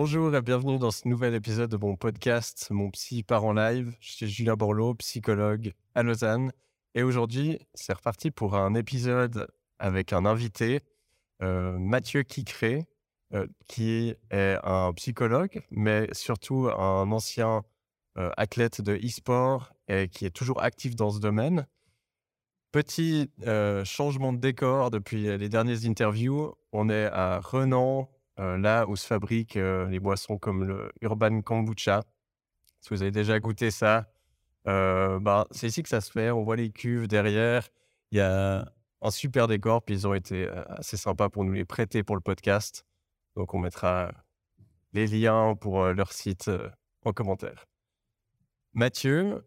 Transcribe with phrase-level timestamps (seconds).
[0.00, 3.96] Bonjour et bienvenue dans ce nouvel épisode de mon podcast Mon Psy part en live.
[3.98, 6.52] Je suis Julien Borloo, psychologue à Lausanne.
[6.94, 9.48] Et aujourd'hui, c'est reparti pour un épisode
[9.80, 10.82] avec un invité,
[11.42, 12.86] euh, Mathieu Kicré,
[13.34, 17.64] euh, qui est un psychologue, mais surtout un ancien
[18.18, 21.66] euh, athlète de e-sport et qui est toujours actif dans ce domaine.
[22.70, 23.32] Petit
[23.82, 26.54] changement de décor depuis les dernières interviews.
[26.70, 32.02] On est à Renan, là où se fabriquent les boissons comme le Urban Kombucha.
[32.80, 34.06] Si vous avez déjà goûté ça,
[34.64, 36.30] bah, c'est ici que ça se fait.
[36.30, 37.68] On voit les cuves derrière.
[38.10, 41.64] Il y a un super décor, puis ils ont été assez sympas pour nous les
[41.64, 42.84] prêter pour le podcast.
[43.36, 44.12] Donc on mettra
[44.92, 46.50] les liens pour leur site
[47.04, 47.66] en commentaire.
[48.72, 49.44] Mathieu,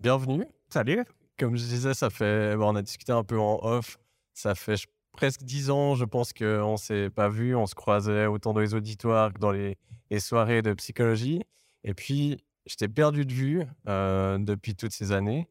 [0.00, 0.46] bienvenue.
[0.68, 1.04] Salut.
[1.38, 3.98] Comme je disais, ça fait, on a discuté un peu en off.
[4.34, 4.76] Ça fait,
[5.12, 7.54] presque dix ans, je pense qu'on ne s'est pas vu.
[7.54, 9.76] On se croisait autant dans les auditoires que dans les,
[10.18, 11.42] soirées de psychologie.
[11.84, 15.48] Et puis, je t'ai perdu de vue euh, depuis toutes ces années.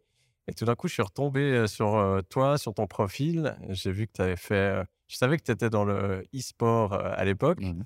[0.47, 3.57] Et tout d'un coup, je suis retombé euh, sur euh, toi, sur ton profil.
[3.69, 4.83] J'ai vu que tu avais fait.
[5.07, 7.83] je savais que tu étais dans le e-sport à l'époque, mmh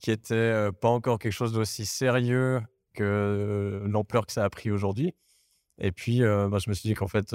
[0.00, 2.60] qui était pas encore quelque chose d'aussi sérieux
[2.92, 5.14] que l'ampleur que ça a pris aujourd'hui.
[5.78, 7.34] Et puis, bah, je me suis dit qu'en fait,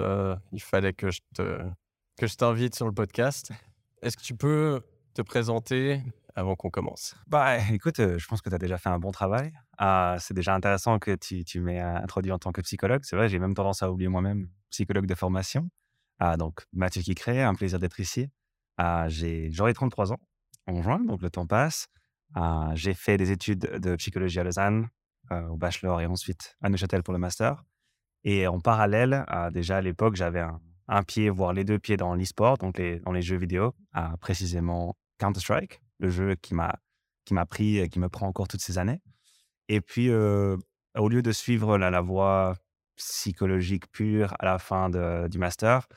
[0.51, 1.59] il fallait que je te
[2.19, 3.51] que je t'invite sur le podcast.
[4.01, 4.81] Est-ce que tu peux
[5.13, 6.01] te présenter
[6.35, 7.15] avant qu'on commence?
[7.27, 9.51] Bah, écoute, je pense que tu as déjà fait un bon travail.
[9.77, 13.01] Ah, c'est déjà intéressant que tu, m'aies introduit en tant que psychologue.
[13.03, 15.69] C'est vrai, j'ai même tendance à oublier moi-même, psychologue de formation.
[16.19, 18.29] Ah, donc, Mathieu qui crée, un plaisir d'être ici.
[18.77, 20.19] Ah, J'aurai 33 ans
[20.67, 21.87] en juin, donc le temps passe.
[22.75, 24.87] J'ai fait des études de psychologie à Lausanne,
[25.31, 27.65] au bachelor et ensuite à Neuchâtel pour le master.
[28.23, 32.15] Et en parallèle, déjà à l'époque, j'avais un, un pied, voire les deux pieds dans
[32.15, 33.73] l'e-sport, donc les, dans les jeux vidéo,
[34.19, 36.75] précisément Counter-Strike, le jeu qui m'a
[37.29, 39.01] qui m'a pris et qui me prend encore toutes ces années.
[39.67, 40.57] Et puis, euh,
[40.97, 42.55] au lieu de suivre la, voie
[42.95, 45.87] psychologique pure à la fin du master,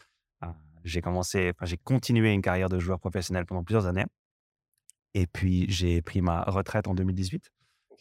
[0.45, 0.49] euh,
[0.85, 4.05] j'ai commencé, j'ai continué une carrière de joueur professionnel pendant plusieurs années.
[5.15, 7.51] Et puis, j'ai pris ma retraite en 2018,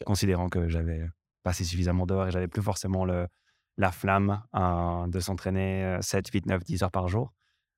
[0.04, 1.08] considérant que j'avais
[1.42, 3.28] passé suffisamment d'heures et j'avais plus forcément le,
[3.76, 7.32] la flamme hein, de s'entraîner 7, 8, 9, 10 heures par jour.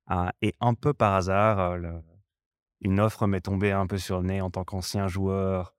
[0.07, 1.77] Hein, et un peu par hasard,
[2.81, 5.75] une offre m'est tombée un peu sur le nez en tant qu'ancien joueur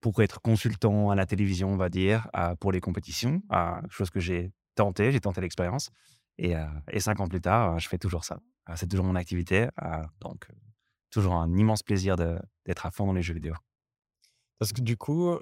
[0.00, 2.28] pour être consultant à la télévision, on va dire,
[2.60, 3.42] pour les compétitions,
[3.88, 5.90] chose que j'ai tenté, j'ai tenté l'expérience.
[6.36, 6.54] Et,
[6.98, 8.38] cinq ans plus tard, je fais toujours ça.
[8.74, 9.68] c'est toujours mon activité.
[10.20, 10.46] donc,
[11.10, 13.54] toujours un immense plaisir d'être à fond dans les jeux vidéo.
[14.58, 15.38] Parce que du coup,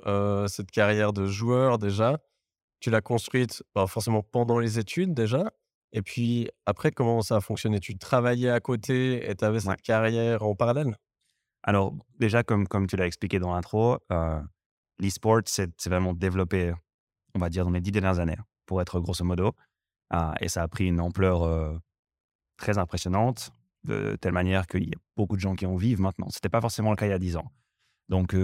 [0.46, 2.18] cette carrière de joueur déjà,
[2.82, 5.50] tu l'as construite bah, forcément pendant les études déjà.
[5.92, 7.78] Et puis après, comment ça a fonctionné?
[7.78, 10.96] Tu travaillais à côté et tu avais cette carrière en parallèle?
[11.62, 14.40] Alors déjà, comme, comme tu l'as expliqué dans l'intro, euh,
[14.98, 16.74] l'e-sport s'est vraiment développé,
[17.34, 19.52] on va dire, dans les dix dernières années, pour être grosso modo.
[20.12, 21.78] Euh, et ça a pris une ampleur euh,
[22.56, 23.52] très impressionnante,
[23.84, 26.30] de telle manière qu'il y a beaucoup de gens qui en vivent maintenant.
[26.30, 27.50] Ce n'était pas forcément le cas il y a dix ans.
[28.08, 28.36] Donc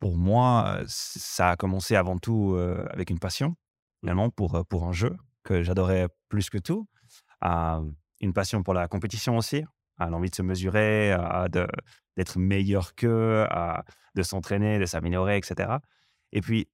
[0.00, 2.58] pour moi, ça a commencé avant tout
[2.90, 3.56] avec une passion
[4.06, 6.86] finalement, pour, pour un jeu que j'adorais plus que tout.
[7.42, 9.64] une passion pour la compétition aussi,
[9.98, 11.16] l'envie de se mesurer,
[12.16, 13.44] d'être meilleur qu'eux,
[14.14, 15.78] de s'entraîner, de s'améliorer, etc.
[16.30, 16.68] Et puis,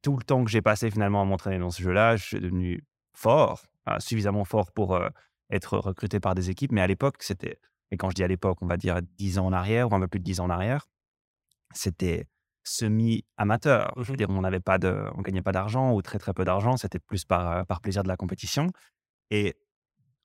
[0.00, 2.82] tout le temps que j'ai passé finalement à m'entraîner dans ce jeu-là, je suis devenu
[3.14, 3.66] fort,
[3.98, 4.98] suffisamment fort pour
[5.50, 6.72] être recruté par des équipes.
[6.72, 7.58] Mais à l'époque, c'était,
[7.90, 10.00] et quand je dis à l'époque, on va dire 10 ans en arrière, ou un
[10.00, 10.86] peu plus de 10 ans en arrière,
[11.74, 12.28] c'était
[12.64, 13.92] semi-amateur.
[13.96, 16.76] Mmh on n'avait pas de, on gagnait pas d'argent ou très très peu d'argent.
[16.76, 18.68] C'était plus par, par plaisir de la compétition.
[19.30, 19.56] Et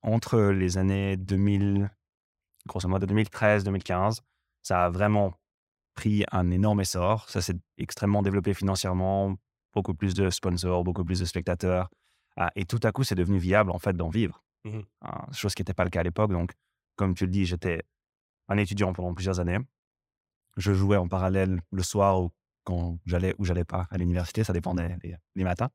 [0.02, 1.90] entre les années 2000,
[2.68, 4.22] grosso modo 2013, 2015,
[4.64, 5.34] ça a vraiment
[5.96, 7.30] pris un énorme essor.
[7.30, 9.36] Ça s'est extrêmement développé financièrement,
[9.74, 11.90] beaucoup plus de sponsors, beaucoup plus de spectateurs.
[12.36, 14.44] Ah, et tout à coup, c'est devenu viable en fait d'en vivre.
[14.64, 16.32] Mmh ah, chose qui n'était pas le cas à l'époque.
[16.32, 16.54] Donc,
[16.96, 17.84] comme tu le dis, j'étais
[18.48, 19.60] un étudiant pendant plusieurs années
[20.58, 22.32] je jouais en parallèle le soir ou
[22.68, 24.98] quand j'allais ou j'allais pas à l'université, ça dépendait
[25.36, 25.70] les, matins.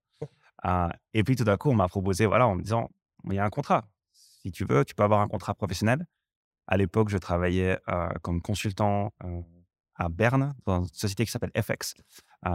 [0.64, 2.90] Euh, et puis tout d'un coup, on m'a proposé, voilà, en me disant,
[3.24, 3.88] il y a un contrat.
[4.12, 6.06] Si tu veux, tu peux avoir un contrat professionnel.
[6.66, 9.40] À l'époque, je travaillais euh, comme consultant euh,
[9.94, 11.94] à Berne, dans une société qui s'appelle FX,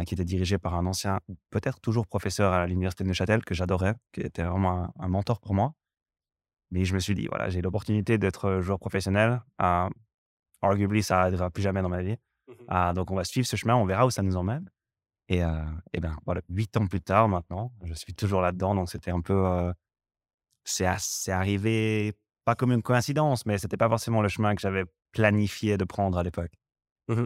[0.05, 1.19] qui était dirigée par un ancien,
[1.49, 5.53] peut-être toujours professeur à l'université de Neuchâtel, que j'adorais, qui était vraiment un, mentor pour
[5.53, 5.73] moi.
[6.71, 9.41] Mais je me suis dit, voilà, j'ai l'opportunité d'être joueur professionnel
[10.61, 12.17] arguably, ça n'arrivera plus jamais dans ma vie.
[12.47, 14.69] Mmh ah, donc, on va suivre ce chemin, on verra où ça nous emmène.
[15.29, 15.63] Et, euh,
[15.93, 18.73] et ben voilà, huit ans plus tard, maintenant, je suis toujours là-dedans.
[18.75, 19.33] Donc, c'était un peu.
[19.45, 19.73] Euh,
[20.63, 22.13] c'est arrivé,
[22.45, 26.17] pas comme une coïncidence, mais c'était pas forcément le chemin que j'avais planifié de prendre
[26.17, 26.51] à l'époque.
[27.07, 27.23] Mmh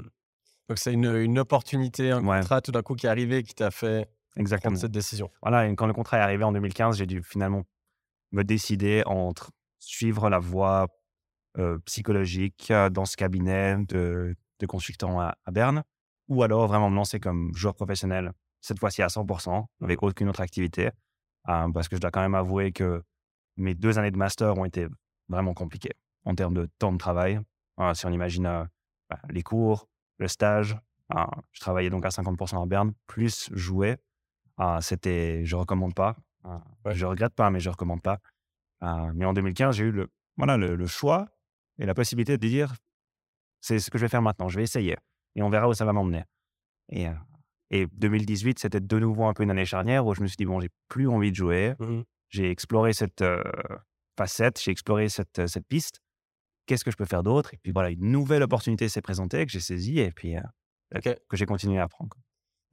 [0.69, 2.39] Donc, c'est une, une opportunité, un Ouais.
[2.39, 4.72] contrat tout d'un coup qui est arrivé qui t'a fait Exactement.
[4.72, 5.30] prendre cette décision.
[5.42, 7.63] Voilà, et quand le contrat est arrivé en 2015, j'ai dû finalement
[8.31, 10.88] me décider entre suivre la voie
[11.57, 15.83] euh, psychologique euh, dans ce cabinet de, de consultant à, à Berne,
[16.30, 18.31] ou alors vraiment me lancer comme joueur professionnel,
[18.62, 20.92] cette fois-ci à 100%, avec aucune autre activité,
[21.50, 23.03] euh, parce que je dois quand même avouer que
[23.57, 24.88] mes deux années de master ont été
[25.27, 25.92] vraiment compliquées
[26.24, 27.42] en termes de temps de travail.
[27.81, 28.44] Euh, si on imagine
[29.09, 29.89] bah, les cours,
[30.19, 30.77] le stage,
[31.51, 33.97] je travaillais donc à 50% à Berne, plus jouer.
[34.80, 36.15] C'était, je recommande pas.
[36.45, 36.95] Ouais.
[36.95, 38.19] Je regrette pas, mais je recommande pas.
[39.13, 41.27] Mais en 2015, j'ai eu le, voilà, le, le choix
[41.81, 42.74] et la possibilité de dire
[43.60, 44.95] c'est ce que je vais faire maintenant, je vais essayer
[45.36, 46.24] et on verra où ça va m'emmener.
[46.89, 47.13] Et, euh,
[47.69, 50.45] et 2018, c'était de nouveau un peu une année charnière où je me suis dit
[50.45, 52.04] bon, j'ai plus envie de jouer, Mhm.
[52.30, 53.44] j'ai exploré cette euh,
[54.18, 56.00] facette, j'ai exploré cette, cette piste.
[56.66, 57.54] Qu'est-ce que je peux faire d'autre?
[57.54, 60.42] Et puis voilà, une nouvelle opportunité s'est présentée que j'ai saisie et puis euh,
[61.30, 62.16] que j'ai continué à apprendre.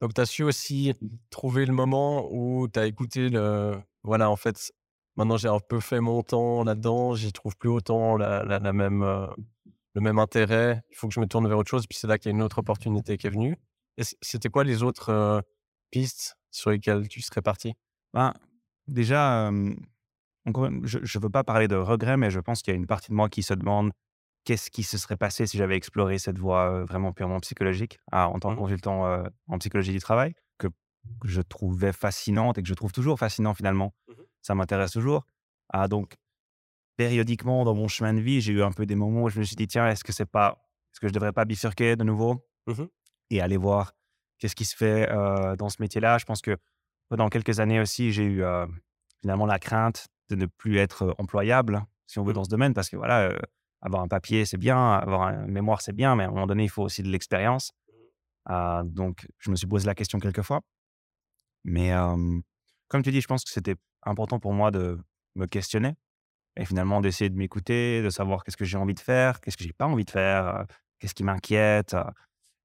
[0.01, 0.93] Donc, tu as su aussi
[1.29, 3.77] trouver le moment où tu as écouté le.
[4.03, 4.71] Voilà, en fait,
[5.19, 8.73] maintenant j'ai un peu fait mon temps là-dedans, j'y trouve plus autant la, la- la
[8.73, 9.27] même, euh,
[9.93, 10.83] le même intérêt.
[10.91, 11.87] Il faut que je me tourne vers autre chose.
[11.87, 13.57] Puis c'est là qu'il y a une autre opportunité qui est venue.
[14.21, 15.41] C'était quoi les autres euh,
[15.91, 17.75] pistes sur lesquelles tu serais parti?
[18.13, 18.33] Ben,
[18.87, 19.75] déjà, euh,
[20.83, 23.09] je ne veux pas parler de regret, mais je pense qu'il y a une partie
[23.09, 23.91] de moi qui se demande
[24.45, 28.29] qu'est-ce qui se serait passé si j'avais exploré cette voie euh, vraiment purement psychologique ah,
[28.29, 28.61] en tant que Mhm.
[28.61, 30.67] consultant euh, en psychologie du travail, que
[31.25, 33.93] je trouvais fascinante et que je trouve toujours fascinant finalement.
[34.41, 35.25] Ça m'intéresse toujours.
[35.69, 36.15] Ah, donc,
[36.97, 39.43] périodiquement dans mon chemin de vie, j'ai eu un peu des moments où je me
[39.43, 40.61] suis dit, tiens, est-ce que c'est pas,
[40.93, 42.87] est-ce que je devrais pas bifurquer de nouveau Mhm.
[43.29, 43.93] et aller voir
[44.37, 46.17] qu'est-ce qui se fait euh, dans ce métier-là?
[46.17, 46.57] Je pense que
[47.09, 48.67] pendant quelques années aussi, j'ai eu euh,
[49.21, 52.35] finalement la crainte de ne plus être employable, si on veut, Mhm.
[52.35, 53.39] dans ce domaine, parce que voilà, euh,
[53.81, 56.63] avoir un papier, c'est bien, avoir un mémoire, c'est bien, mais à un moment donné,
[56.65, 57.71] il faut aussi de l'expérience.
[58.49, 60.61] Euh, donc, je me suis posé la question quelques fois.
[61.63, 62.39] Mais euh,
[62.87, 64.97] comme tu dis, je pense que c'était important pour moi de
[65.35, 65.95] me questionner
[66.55, 69.63] et finalement d'essayer de m'écouter, de savoir qu'est-ce que j'ai envie de faire, qu'est-ce que
[69.63, 70.65] j'ai pas envie de faire,
[70.99, 71.95] qu'est-ce qui m'inquiète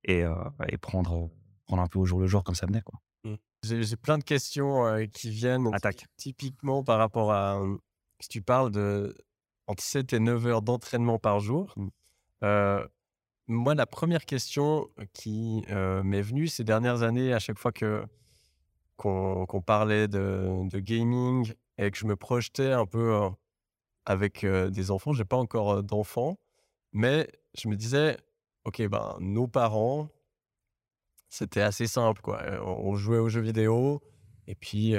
[0.05, 0.35] et, euh,
[0.69, 1.31] et prendre,
[1.67, 2.83] prendre un peu au jour le jour comme ça venait.
[2.83, 3.01] Quoi.
[3.63, 6.05] J'ai j'ai plein de questions euh, qui viennent Attaque.
[6.19, 7.57] typiquement par rapport à.
[7.61, 7.77] euh,
[8.21, 9.17] Si tu parles de
[9.67, 11.89] entre 7 et 9 heures d'entraînement par jour, Mm.
[12.45, 12.87] euh,
[13.47, 18.05] moi, la première question qui m'est venue ces dernières années, à chaque fois que
[18.97, 23.29] qu'on parlait de, de gaming et que je me projetais un peu euh,
[24.07, 26.39] avec euh, des enfants, j'ai pas encore d'enfants,
[26.93, 28.17] mais je me disais,
[28.65, 30.09] ok, ben nos parents,
[31.29, 32.41] c'était assez simple, quoi.
[32.63, 34.01] On jouait aux jeux vidéo
[34.47, 34.95] et puis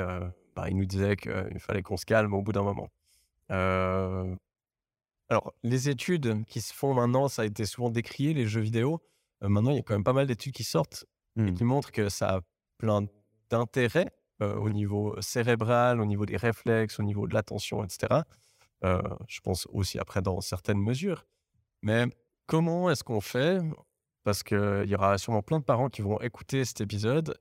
[0.55, 2.89] bah, ils nous disaient qu'il fallait qu'on se calme au bout d'un moment.
[5.29, 9.01] Alors, les études qui se font maintenant, ça a été souvent décrié, les jeux vidéo.
[9.41, 11.05] Maintenant, il y a quand même pas mal d'études qui sortent
[11.37, 11.53] et Mm.
[11.53, 12.41] qui montrent que ça a
[12.77, 13.05] plein
[13.49, 14.11] d'intérêts
[14.41, 18.21] euh, au niveau cérébral, au niveau des réflexes, au niveau de l'attention, etc.
[18.83, 21.25] Euh, je pense aussi après dans certaines mesures.
[21.81, 22.05] Mais
[22.45, 23.61] comment est-ce qu'on fait?
[24.23, 27.39] Parce qu'il y aura sûrement plein de parents qui vont écouter cet épisode.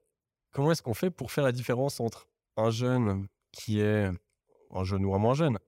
[0.53, 4.11] Comment est-ce qu'on fait pour faire la différence entre un jeune qui est
[4.71, 5.59] un jeune ou un moins jeune,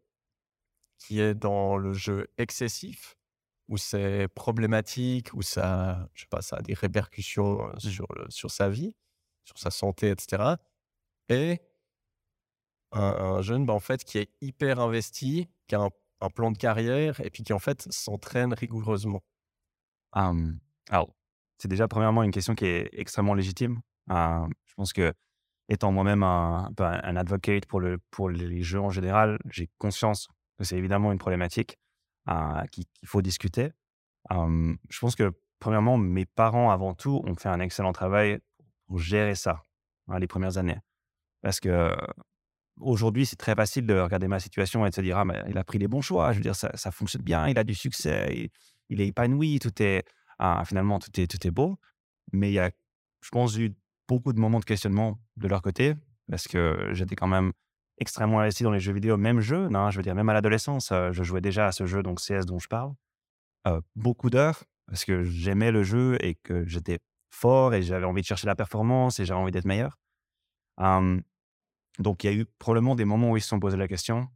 [0.98, 3.16] qui est dans le jeu excessif,
[3.68, 8.26] où c'est problématique, où ça, je sais pas, ça a des répercussions euh, sur, le-
[8.30, 8.94] sur sa vie,
[9.46, 10.56] sur sa santé, etc.
[11.28, 11.60] Et
[12.92, 15.80] un, un jeune, bah, en fait, qui est hyper investi, qui a
[16.20, 19.22] un, plan de carrière et puis qui, en fait, s'entraîne rigoureusement.
[20.90, 21.14] Alors,
[21.58, 23.80] c'est déjà premièrement une question qui est extrêmement légitime.
[24.08, 25.12] Je pense que
[25.68, 30.64] étant moi-même un, un advocate pour, le, pour les jeux en général, j'ai conscience que
[30.64, 31.78] c'est évidemment une problématique
[32.28, 33.72] euh, qui- qu'il faut discuter.
[34.30, 38.40] Je pense que premièrement, mes parents avant tout ont fait un excellent travail
[38.94, 39.62] gérer ça
[40.08, 40.78] hein, les premières années.
[41.42, 41.94] Parce que
[42.80, 45.58] aujourd'hui, c'est très facile de regarder ma situation et de se dire ah mais il
[45.58, 46.32] a pris les bons choix.
[46.32, 48.50] Je veux dire ça, fonctionne bien, il a du succès,
[48.88, 50.04] il, est épanoui, tout est
[50.38, 51.78] ah, finalement tout est tout est beau.
[52.32, 52.70] Mais il y a,
[53.20, 53.74] je pense, eu
[54.08, 55.94] beaucoup de moments de questionnement de leur côté
[56.28, 57.52] parce que j'étais quand même
[57.98, 59.74] extrêmement investi dans les jeux vidéo, même jeune.
[59.74, 62.44] hein, je veux dire même à l'adolescence, je jouais déjà à ce jeu donc CS
[62.46, 62.92] dont je parle.
[63.96, 68.26] Beaucoup d'heures parce que j'aimais le jeu et que j'étais fort et j'avais envie de
[68.26, 69.98] chercher la performance et j'avais envie d'être meilleur.
[71.98, 74.28] Donc, il y a eu probablement des moments où ils se sont posé la question.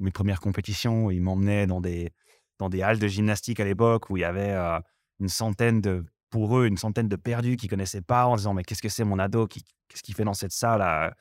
[0.00, 2.12] Mes premières compétitions, ils m'emmenaient dans des,
[2.58, 4.54] dans des halles de gymnastique à l'époque où il y avait
[5.20, 8.64] une centaine de, pour eux, une centaine de perdus qui connaissaient pas en disant Mais
[8.64, 11.14] qu'est-ce que c'est mon ado Qu'est-ce qu'il fait dans cette salle?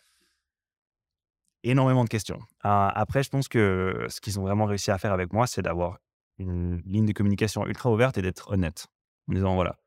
[1.63, 2.39] Énormément de questions.
[2.61, 5.99] Après, je pense que ce qu'ils ont vraiment réussi à faire avec moi, c'est d'avoir
[6.39, 8.87] une ligne de communication ultra ouverte et d'être honnête.
[9.29, 9.77] En disant Voilà,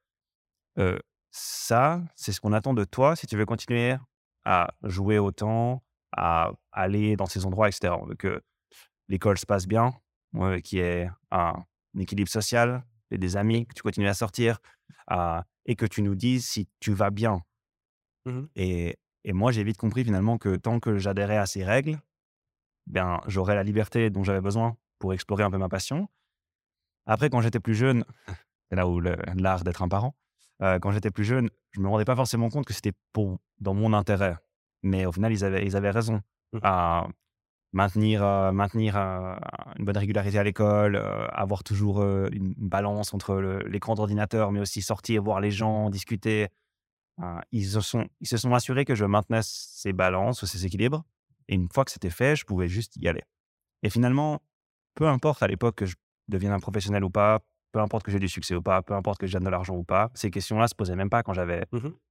[0.78, 0.98] euh,
[1.30, 3.96] ça, c'est ce qu'on attend de toi si tu veux continuer
[4.44, 7.94] à jouer autant, à aller dans ces endroits, etc.
[8.00, 8.42] On veut que
[9.08, 9.94] l'école se passe bien,
[10.32, 11.64] qu'il qui est un,
[11.98, 14.58] équilibre social, et des amis, que tu continues à sortir,
[15.66, 17.42] et que tu nous dises si tu vas bien.
[18.26, 22.00] Mmh et, et, moi, j'ai vite compris finalement que tant que j'adhérais à ces règles,
[22.86, 26.08] ben, j'aurais la liberté dont j'avais besoin pour explorer un peu ma passion.
[27.06, 28.04] Après, quand j'étais plus jeune,
[28.68, 30.14] c'est là où l'art d'être un parent,
[30.62, 33.74] euh, quand j'étais plus jeune, je me rendais pas forcément compte que c'était pour dans
[33.74, 34.36] mon intérêt.
[34.82, 36.22] Mais au final, ils avaient, ils avaient raison
[36.52, 36.58] mmh.
[36.62, 37.08] à
[37.72, 39.34] maintenir, euh, maintenir euh,
[39.78, 40.96] une bonne régularité à l'école,
[41.32, 43.36] avoir toujours une, balance entre
[43.66, 46.48] l'écran d'ordinateur, mais aussi sortir, voir les gens, discuter.
[47.52, 51.04] ils, se sont, ils se sont assurés que je maintenais ces balances, ces équilibres.
[51.48, 53.22] Et une fois que c'était fait, je pouvais juste y aller.
[53.82, 54.42] Et finalement,
[54.94, 55.94] peu importe à l'époque que je
[56.28, 57.40] devienne un professionnel ou pas,
[57.76, 59.76] peu importe que j'ai du succès ou pas, peu importe que je gagne de l'argent
[59.76, 61.66] ou pas, ces questions-là se posaient même pas quand j'avais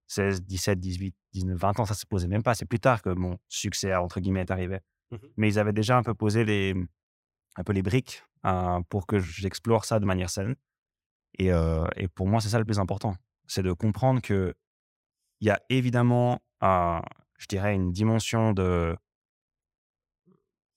[0.05, 2.53] 16, 17, 18, 19, 20 ans, ça se posait même pas.
[2.53, 4.81] C'est plus tard que mon succès, entre guillemets, est arrivé.
[5.09, 6.75] Mmh Mais ils avaient déjà un peu posé les,
[7.55, 10.55] un peu les briques hein, pour que j'explore ça de manière saine.
[11.39, 13.15] Et, euh, et pour moi, c'est ça le plus important.
[13.47, 14.53] C'est de comprendre que
[15.41, 18.95] il y a évidemment, je dirais, une dimension de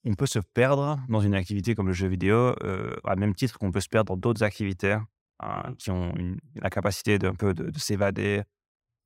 [0.05, 3.57] on peut se perdre dans une activité comme le jeu vidéo, euh, à même titre
[3.57, 5.05] qu'on peut se perdre dans d'autres activités hein,
[5.41, 6.13] mmh qui ont
[6.55, 8.43] la capacité de, peu de, s'évader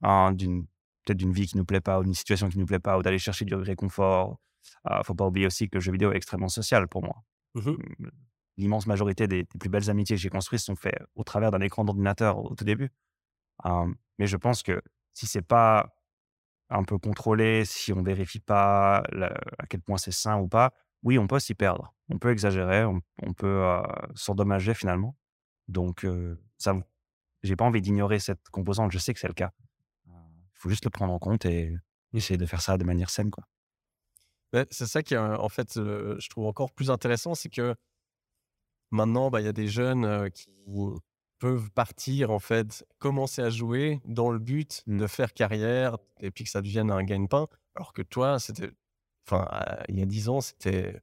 [0.02, 0.66] hein, d'une
[1.06, 3.02] peut-être d'une vie qui nous plaît pas ou d'une situation qui nous plaît pas ou
[3.02, 4.40] d'aller chercher du réconfort.
[4.90, 7.24] Il ne faut pas oublier aussi que le jeu vidéo est extrêmement social pour moi.
[7.56, 8.08] mmh mmh,
[8.58, 11.84] L'immense majorité des, plus belles amitiés que j'ai construites sont faites au travers d'un écran
[11.84, 12.90] d'ordinateur au tout début.
[14.18, 14.82] mais je pense que
[15.14, 15.94] si c'est pas
[16.70, 19.04] un peu contrôlé, si on vérifie pas
[19.60, 21.94] à quel point c'est sain ou pas, oui, on peut s'y perdre.
[22.10, 23.02] On peut exagérer, on,
[23.34, 23.82] peut euh,
[24.16, 25.16] s'endommager finalement.
[25.68, 26.76] Donc, euh, ça,
[27.44, 28.92] j'ai pas envie d'ignorer cette composante.
[28.92, 29.52] Je sais que c'est le cas.
[30.08, 30.12] Il
[30.56, 31.76] faut juste le prendre en compte et
[32.14, 33.44] essayer de faire ça de manière saine, quoi.
[34.72, 37.76] c'est ça qui en fait, je trouve encore plus intéressant, c'est que
[38.92, 40.48] maintenant, bah, il y a des jeunes qui
[41.44, 46.46] peuvent partir en fait, commencer à jouer dans le but de faire carrière et puis
[46.46, 47.50] que ça devienne un gagne-pain.
[47.76, 48.72] Alors que toi, c'était
[49.28, 49.46] Enfin,
[49.90, 51.02] il y a 10 ans, c'était.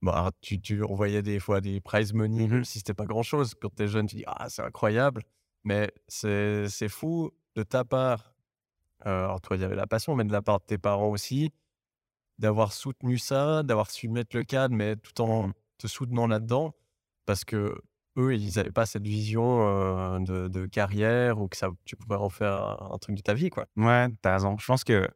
[0.00, 3.54] Bah, tu, tu voyais des fois des prize money, même si c'était pas grand chose.
[3.60, 5.24] Quand tu es jeune, tu dis Ah, c'est incroyable.
[5.64, 8.36] Mais c'est fou de ta part.
[9.00, 11.52] alors, toi, il y avait la passion, mais de la part de tes parents aussi,
[12.38, 16.76] d'avoir soutenu ça, d'avoir su mettre le cadre, mais tout en te soutenant là-dedans.
[17.26, 17.74] Parce que
[18.16, 22.82] eux, ils n'avaient pas cette vision de, carrière ou que ça, tu pourrais en faire
[22.92, 23.66] un, truc de ta vie, quoi.
[23.76, 24.56] Ouais, t'as raison.
[24.58, 25.08] Je pense que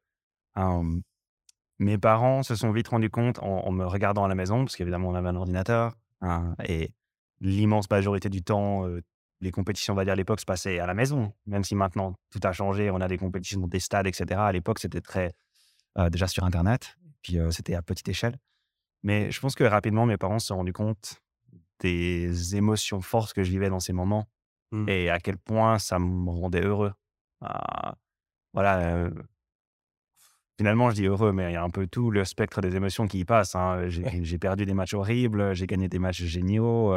[1.78, 5.08] mes parents se sont vite rendus compte en, me regardant à la maison, parce qu'évidemment,
[5.08, 5.94] on avait un ordinateur.
[6.22, 6.92] Hein, et
[7.40, 8.86] l'immense majorité du temps,
[9.40, 11.32] les compétitions, on va dire, à l'époque, se passaient à la maison.
[11.46, 14.40] Même si maintenant, tout a changé, on a des compétitions dans des stades, etc.
[14.40, 15.32] À l'époque, c'était très.
[16.10, 18.36] Déjà sur Internet, puis c'était à petite échelle.
[19.02, 21.22] Mais je pense que rapidement, mes parents se sont rendus compte
[21.80, 24.28] des émotions fortes que je vivais dans ces moments
[24.72, 24.88] mmh.
[24.88, 26.92] et à quel point ça me rendait heureux.
[27.40, 27.96] Ah,
[28.54, 29.10] voilà,
[30.58, 33.06] Finalement, je dis heureux, mais il y a un peu tout le spectre des émotions
[33.06, 33.54] qui y passe.
[33.54, 33.88] Hein.
[33.88, 36.94] J'ai perdu des matchs horribles, j'ai gagné des matchs géniaux.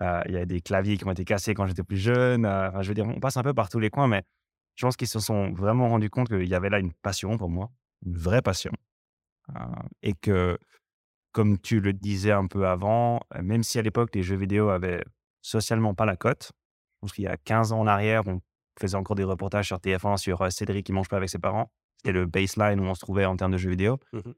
[0.00, 2.46] Il y a des claviers qui ont été cassés quand j'étais plus jeune.
[2.46, 4.22] Euh, je veux dire, on passe un peu par tous les coins, mais
[4.74, 7.50] je pense qu'ils se sont vraiment rendus compte qu'il y avait là une passion pour
[7.50, 7.70] moi,
[8.06, 8.72] une vraie passion.
[10.02, 10.58] et que,
[11.32, 15.04] comme tu le disais un peu avant, même si à l'époque les jeux vidéo avaient
[15.42, 18.40] socialement pas la cote, je pense qu'il y a 15 ans en arrière, on
[18.78, 21.70] faisait encore des reportages sur TF1 sur Cédric qui mange pas avec ses parents.
[21.98, 23.98] C'était le baseline où on se trouvait en termes de jeux vidéo.
[24.12, 24.32] Mmh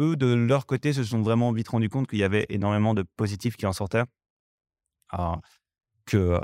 [0.00, 3.04] Eux, de leur côté, se sont vraiment vite rendus compte qu'il y avait énormément de
[3.16, 4.04] positifs qui en sortaient.
[5.10, 5.40] Ah,
[6.06, 6.40] que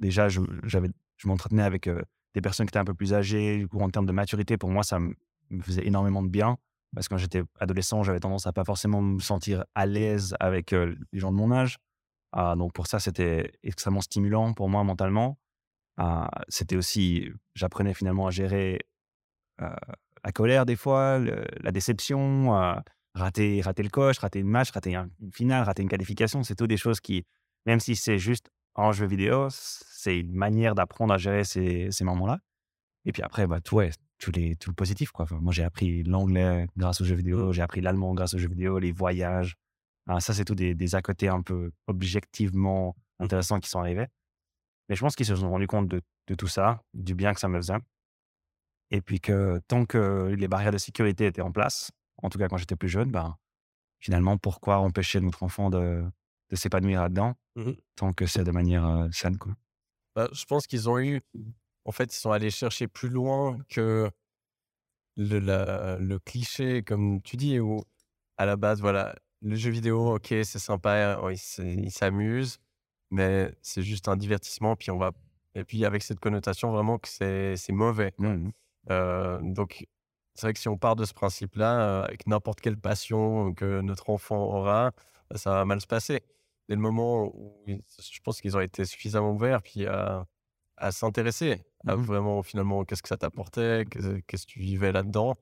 [0.00, 1.88] déjà, je, je m'entretenais avec
[2.34, 3.56] des personnes qui étaient un peu plus âgées.
[3.58, 6.58] Du coup, en termes de maturité, pour moi, ça me faisait énormément de bien.
[6.94, 10.72] Parce que quand j'étais adolescent, j'avais tendance à pas forcément me sentir à l'aise avec
[10.72, 11.76] les gens de mon âge.
[12.32, 15.38] Ah, donc pour ça, c'était extrêmement stimulant pour moi mentalement.
[15.98, 18.80] Ah, c'était aussi, j'apprenais finalement à gérer
[20.24, 22.74] la colère des fois, la déception, euh,
[23.14, 26.42] rater, le coche, rater une match, rater une finale, rater une qualification.
[26.42, 27.24] C'est tout des choses qui,
[27.66, 32.38] même si c'est juste en jeu vidéo, c'est une manière d'apprendre à gérer ces, moments-là.
[33.04, 35.10] Et puis après, bah, tout, ouais, tout, les, tout le positif.
[35.10, 35.26] Quoi.
[35.30, 37.52] moi, j'ai appris l'anglais grâce aux jeux vidéo, mmh.
[37.52, 39.56] j'ai appris l'allemand grâce aux jeux vidéo, les voyages.
[40.20, 43.24] Ça, c'est tout des, des à côté un peu objectivement mmh.
[43.24, 44.06] intéressants qui sont arrivés.
[44.88, 47.40] Mais je pense qu'ils se sont rendus compte de, de, tout ça, du bien que
[47.40, 47.78] ça me faisait.
[48.90, 51.90] Et puis que tant que les barrières de sécurité étaient en place,
[52.22, 53.36] en tout cas quand j'étais plus jeune, ben,
[54.00, 56.02] finalement, pourquoi empêcher notre enfant de,
[56.50, 59.52] de s'épanouir là-dedans mmh tant que c'est de manière saine quoi?
[60.14, 61.20] Bah, je pense qu'ils ont eu
[61.88, 64.10] en fait, ils sont allés chercher plus loin que
[65.16, 67.82] le, le cliché, comme tu dis, où
[68.36, 72.58] à la base, voilà, le jeu vidéo, ok, c'est sympa, ils s'amusent,
[73.10, 74.76] mais c'est juste un divertissement.
[74.76, 75.12] Puis on va,
[75.54, 78.12] et puis avec cette connotation vraiment que c'est mauvais.
[78.18, 78.50] Mmh
[78.90, 79.86] euh, donc,
[80.34, 83.80] c'est vrai que si on part de ce principe-là, euh, avec n'importe quelle passion que
[83.80, 84.92] notre enfant aura,
[85.34, 86.22] ça va mal se passer.
[86.68, 90.26] Dès le moment où je pense qu'ils ont été suffisamment ouverts, puis à,
[90.78, 95.36] à s'intéresser à mmh vraiment finalement qu'est-ce que ça t'apportait, qu'est-ce que tu vivais là-dedans,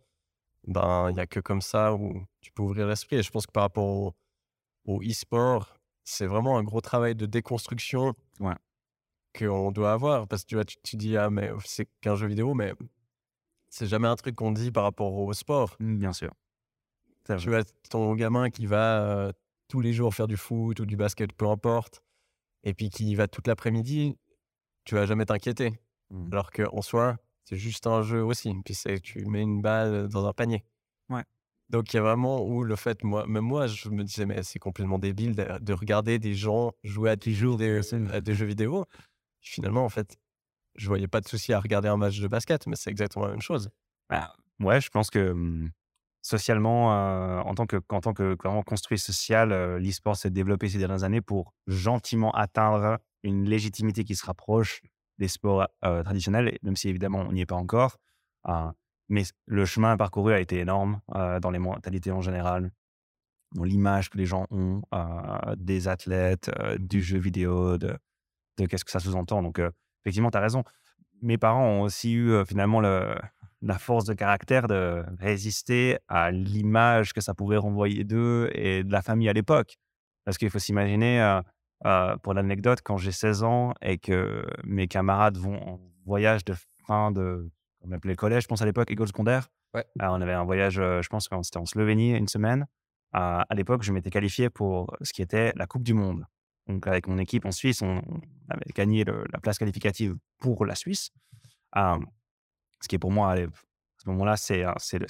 [0.67, 3.17] ben il n'y a que comme ça où tu peux ouvrir l'esprit.
[3.17, 4.15] Et je pense que par rapport
[4.85, 8.55] au, e-sport, c'est vraiment un gros travail de déconstruction ouais.
[9.37, 10.29] qu'on doit avoir.
[10.29, 12.75] Parce que tu, vois, tu, dis, ah, mais c'est qu'un jeu vidéo, mais
[13.69, 15.77] c'est jamais un truc qu'on dit par rapport au sport.
[15.81, 16.33] Mmh, bien sûr.
[17.25, 19.33] Tu vois, ton gamin qui va euh,
[19.69, 22.03] tous les jours faire du foot ou du basket, peu importe,
[22.63, 24.17] et puis qui va toute l'après-midi,
[24.85, 25.73] tu vas jamais t'inquiéter.
[26.11, 26.29] Mmh.
[26.33, 28.53] Alors qu'en soi, c'est juste un jeu aussi.
[28.65, 30.65] Puis tu mets une balle dans un panier.
[31.09, 31.25] Ouais.
[31.69, 34.43] Donc il y a vraiment où le fait, moi, même moi, je me disais, mais
[34.43, 37.81] c'est complètement débile de, regarder des gens jouer à des, jours des,
[38.13, 38.85] à des jeux vidéo.
[39.41, 40.17] Finalement, en fait,
[40.77, 43.33] je voyais pas de souci à regarder un match de basket, mais c'est exactement la
[43.33, 43.71] même chose.
[44.09, 45.71] Bah, ouais, je pense que mmh,
[46.23, 50.69] socialement, euh, en tant que, en tant que vraiment construit social, euh, l'e-sport s'est développé
[50.69, 54.83] ces dernières années pour gentiment atteindre une légitimité qui se rapproche
[55.19, 57.99] des sports traditionnels, même si évidemment on n'y est pas encore.
[58.45, 58.75] Ah,
[59.09, 62.71] mais le chemin parcouru a été énorme dans les mentalités en général,
[63.53, 64.83] dans l'image que les gens ont
[65.57, 67.97] des athlètes, du jeu vidéo, de,
[68.57, 69.43] qu'est-ce que ça sous-entend.
[69.43, 69.61] Donc,
[70.03, 70.65] effectivement, tu as raison.
[71.23, 73.17] Mes parents ont aussi eu finalement le,
[73.63, 78.93] la force de caractère de résister à l'image que ça pouvait renvoyer d'eux et de
[78.93, 79.77] la famille à l'époque.
[80.25, 81.41] Parce qu'il faut s'imaginer,
[81.85, 86.55] euh, pour l'anecdote, quand j'ai 16 ans et que mes camarades vont en voyage de
[86.87, 87.51] fin de,
[87.83, 89.49] on appelait le collège, je pense à l'époque, école secondaire.
[89.75, 89.85] Ouais.
[90.01, 92.67] on avait un voyage, euh, je pense, quand c'était en Slovénie, une semaine.
[93.13, 96.25] à l'époque, je m'étais qualifié pour ce qui était la Coupe du Monde.
[96.67, 98.03] Donc, avec mon équipe en Suisse, on,
[98.49, 101.11] avait gagné la place qualificative pour la Suisse.
[101.75, 105.07] ce qui est pour moi, à ce moment-là, c'est le,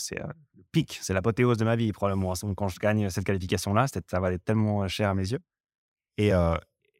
[0.56, 2.34] le, pic, c'est l'apothéose de ma vie, probablement.
[2.56, 5.40] Quand je gagne cette qualification-là, ça valait tellement cher à mes yeux.
[6.18, 6.32] Et,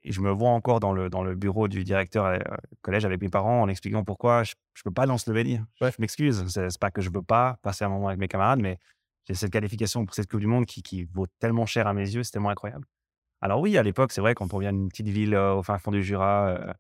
[0.09, 2.39] je me vois encore dans le, dans le bureau du directeur euh,
[2.83, 5.59] collège avec mes parents en expliquant pourquoi je ne peux pas en Slovénie.
[5.81, 8.29] Je m'excuse, ce n'est pas que je ne veux pas passer un moment avec mes
[8.29, 8.79] camarades, mais
[9.27, 12.09] j'ai cette qualification pour cette Coupe du Monde qui, qui vaut tellement cher à mes
[12.09, 12.87] yeux, c'est tellement incroyable.
[13.41, 15.91] Alors oui, à l'époque, c'est vrai, quand on vient d'une petite ville au fin fond
[15.91, 16.77] du Jura,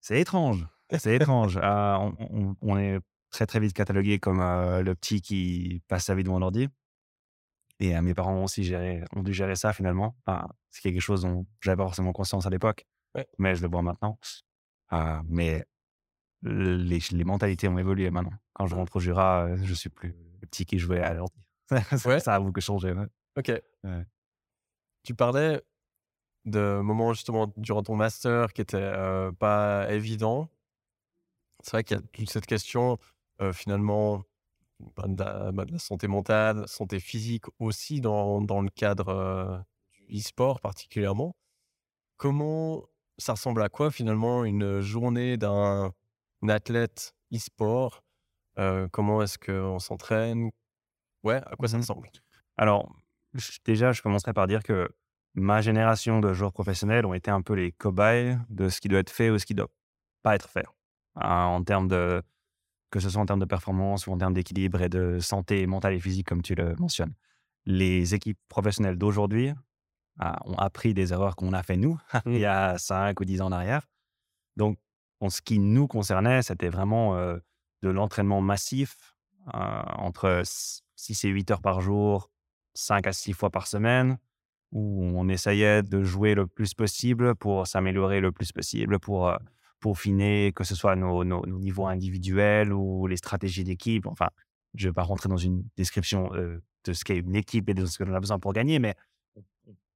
[0.00, 0.66] c'est étrange.
[0.98, 1.58] C'est étrange.
[1.62, 6.38] On, on, est très très vite catalogué comme le petit qui passe sa vie devant
[6.38, 6.68] l'ordi.
[7.82, 8.72] Et mes parents ont aussi
[9.16, 10.14] ont dû gérer ça finalement.
[10.70, 12.86] c'est quelque chose dont j'avais pas forcément conscience à l'époque,
[13.38, 14.20] mais je le vois maintenant.
[15.24, 15.64] mais
[16.42, 18.34] les, les, mentalités ont évolué maintenant.
[18.52, 21.40] Quand je rentre au Jura, je suis plus le petit qui jouait à l'ordi.
[22.06, 22.20] ouais.
[22.20, 22.94] ça a beaucoup changé.
[23.36, 23.50] Ok.
[25.02, 25.60] Tu parlais
[26.44, 28.92] de moments justement durant ton master qui n'étaient
[29.40, 30.48] pas évidents.
[31.64, 32.96] C'est vrai qu'il y a toute cette question
[33.52, 34.22] finalement
[34.96, 35.04] bah,
[35.52, 39.58] bah, de, la, santé mentale, santé physique aussi dans, dans le cadre euh,
[39.92, 41.36] du e-sport particulièrement.
[42.16, 42.84] Comment
[43.18, 45.92] ça ressemble à quoi finalement une journée d'un
[46.48, 48.02] athlète e-sport
[48.58, 50.50] euh, Comment est-ce qu'on s'entraîne?
[51.22, 52.10] Ouais, à quoi ça mmh ressemble?
[52.56, 52.92] Alors,
[53.64, 54.88] déjà, je commencerai par dire que
[55.34, 59.00] ma génération de joueurs professionnels ont été un peu les cobayes de ce qui doit
[59.00, 59.70] être fait ou ce qui doit
[60.22, 60.66] pas être fait.
[61.16, 62.22] Hein, en termes de,
[62.92, 65.94] que ce soit en termes de performance ou en termes d'équilibre et de santé mentale
[65.94, 67.14] et physique, comme tu le mentionnes.
[67.64, 69.52] Les équipes professionnelles d'aujourd'hui
[70.18, 72.44] ah, ont appris des erreurs qu'on a fait nous, il y mmh.
[72.44, 73.88] a 5 ou 10 ans en arrière.
[74.56, 74.78] Donc,
[75.20, 77.38] en ce qui nous concernait, c'était vraiment euh,
[77.82, 79.14] de l'entraînement massif,
[79.54, 82.30] euh, entre 6 et 8 heures par jour,
[82.74, 84.18] 5 à 6 fois par semaine,
[84.70, 89.36] où on essayait de jouer le plus possible pour s'améliorer le plus possible, pour euh,
[89.82, 94.06] peaufiner, que ce soit nos, nos, niveaux individuels ou les stratégies d'équipe.
[94.06, 94.28] Enfin,
[94.74, 97.74] je ne vais pas rentrer dans une description euh, de ce qu'est une équipe et
[97.74, 98.94] de ce qu'on a besoin pour gagner, mais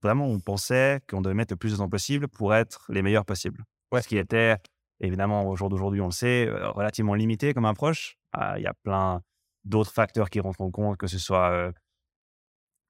[0.03, 3.25] vraiment, on pensait qu'on devait mettre le plus de temps possible pour être les meilleurs
[3.25, 3.65] possibles.
[3.93, 4.03] Ouais.
[4.03, 4.57] Ce qui était,
[5.01, 8.17] évidemment, au jour d'aujourd'hui, on le sait, euh, relativement limité comme approche.
[8.33, 9.23] Ah, il y a plein
[9.65, 11.73] d'autres facteurs qui rentrent en compte, que ce soit euh,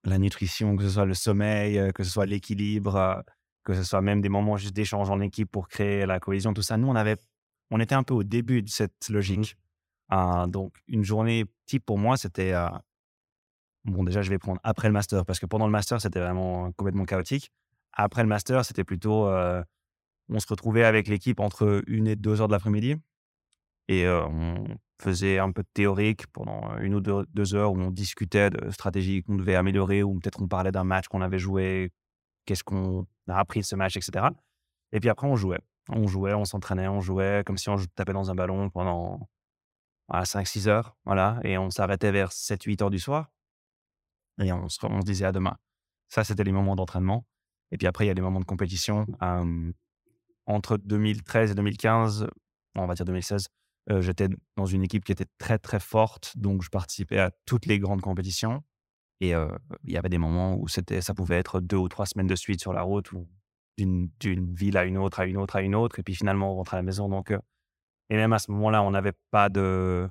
[0.05, 3.23] la nutrition, que ce soit le sommeil, que ce soit l'équilibre,
[3.67, 6.63] que ce soit même des moments juste d'échange en équipe pour créer la cohésion, tout
[6.63, 6.77] ça.
[6.77, 7.17] Nous, on, avait,
[7.73, 9.57] on était un peu au début de cette mmh logique.
[10.09, 12.53] Ah, donc, une journée type pour moi, c'était.
[12.53, 12.69] Euh,
[13.85, 16.71] bon, déjà, je vais prendre après le master, parce que pendant le master, c'était vraiment
[16.73, 17.51] complètement chaotique.
[17.93, 19.27] Après le master, c'était plutôt.
[19.27, 19.65] Euh,
[20.29, 22.95] on se retrouvait avec l'équipe entre une et deux heures de l'après-midi.
[23.89, 24.65] Et on
[25.01, 29.23] faisait un peu de théorique pendant une ou deux, heures où on discutait de stratégies
[29.23, 31.93] qu'on devait améliorer ou peut-être on parlait d'un match qu'on avait joué,
[32.47, 34.27] qu'est-ce qu'on a appris de ce match, etc.
[34.93, 35.61] Et puis après, on jouait.
[35.91, 39.29] On jouait, on s'entraînait, on jouait comme si on tapait dans un ballon pendant
[40.11, 40.97] 5-6 heures.
[41.05, 41.39] Voilà.
[41.45, 43.31] Et on s'arrêtait vers 7-8 heures du soir.
[44.41, 45.57] Et on se, disait à demain.
[46.09, 47.27] Ça, c'était les moments d'entraînement.
[47.71, 49.07] Et puis après, il y a les moments de compétition.
[50.47, 52.29] entre 2013 et 2015,
[52.77, 53.49] on va dire 2016,
[53.99, 56.37] j'étais dans une équipe qui était très, très forte.
[56.37, 58.63] Donc, je participais à toutes les grandes compétitions.
[59.21, 62.27] Et il y avait des moments où c'était, ça pouvait être deux ou trois semaines
[62.27, 63.27] de suite sur la route, ou
[63.79, 64.11] d'une,
[64.55, 65.99] ville à une autre, à une autre, à une autre.
[65.99, 67.09] Et puis finalement, on rentrait à la maison.
[67.09, 70.09] Donc, et même à ce moment-là, on n'avait pas de.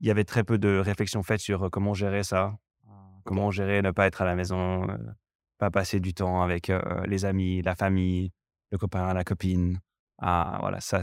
[0.00, 2.56] Il y avait très peu de réflexion faite sur comment gérer ça.
[3.24, 4.86] Comment gérer ne pas être à la maison,
[5.58, 6.72] pas passer du temps avec
[7.06, 8.32] les amis, la famille,
[8.70, 9.78] le copain, la copine.
[10.18, 11.02] Ah, voilà, ça,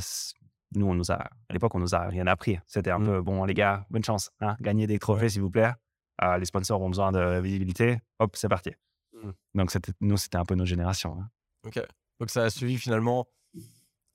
[0.75, 2.59] nous, on nous a, à l'époque, on nous a rien appris.
[2.67, 3.05] C'était un mmh.
[3.05, 5.71] peu, bon, les gars, bonne chance, hein, gagnez des trophées, s'il vous plaît.
[6.17, 7.99] Ah, les sponsors ont besoin de visibilité.
[8.19, 8.71] Hop, c'est parti.
[9.13, 9.31] Mmh.
[9.55, 11.17] Donc, nous, c'était un peu notre génération.
[11.19, 11.29] Hein.
[11.65, 11.79] Ok.
[12.19, 13.27] Donc, ça a suivi finalement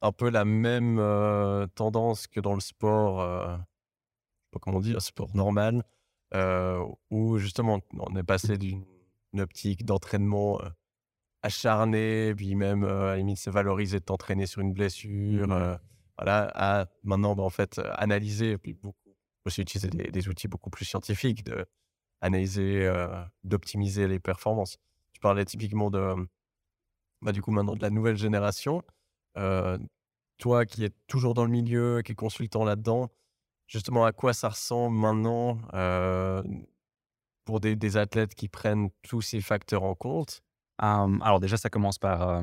[0.01, 0.97] un peu la même
[1.77, 5.85] tendance que dans le sport, je sais pas comment dire, sport normal,
[7.11, 8.85] où justement, on est passé d'une
[9.39, 10.61] optique d'entraînement
[11.43, 15.47] acharné, puis même à la limite, c'est valorisé de t'entraîner sur une blessure.
[15.47, 15.79] Mmh
[16.19, 20.85] voilà, à maintenant, bah, en fait, analyser, puis beaucoup, aussi utiliser des, outils beaucoup plus
[20.85, 21.67] scientifiques, de
[22.23, 22.91] analyser,
[23.45, 24.79] d'optimiser les performances.
[25.13, 26.15] Tu parlais typiquement de,
[27.21, 28.83] bah, du coup, maintenant de la nouvelle génération.
[30.39, 33.11] toi qui es toujours dans le milieu, qui est consultant là-dedans,
[33.67, 35.59] justement, à quoi ça ressemble maintenant
[37.45, 40.43] pour des, athlètes qui prennent tous ces facteurs en compte?
[40.79, 42.43] Alors déjà, ça commence par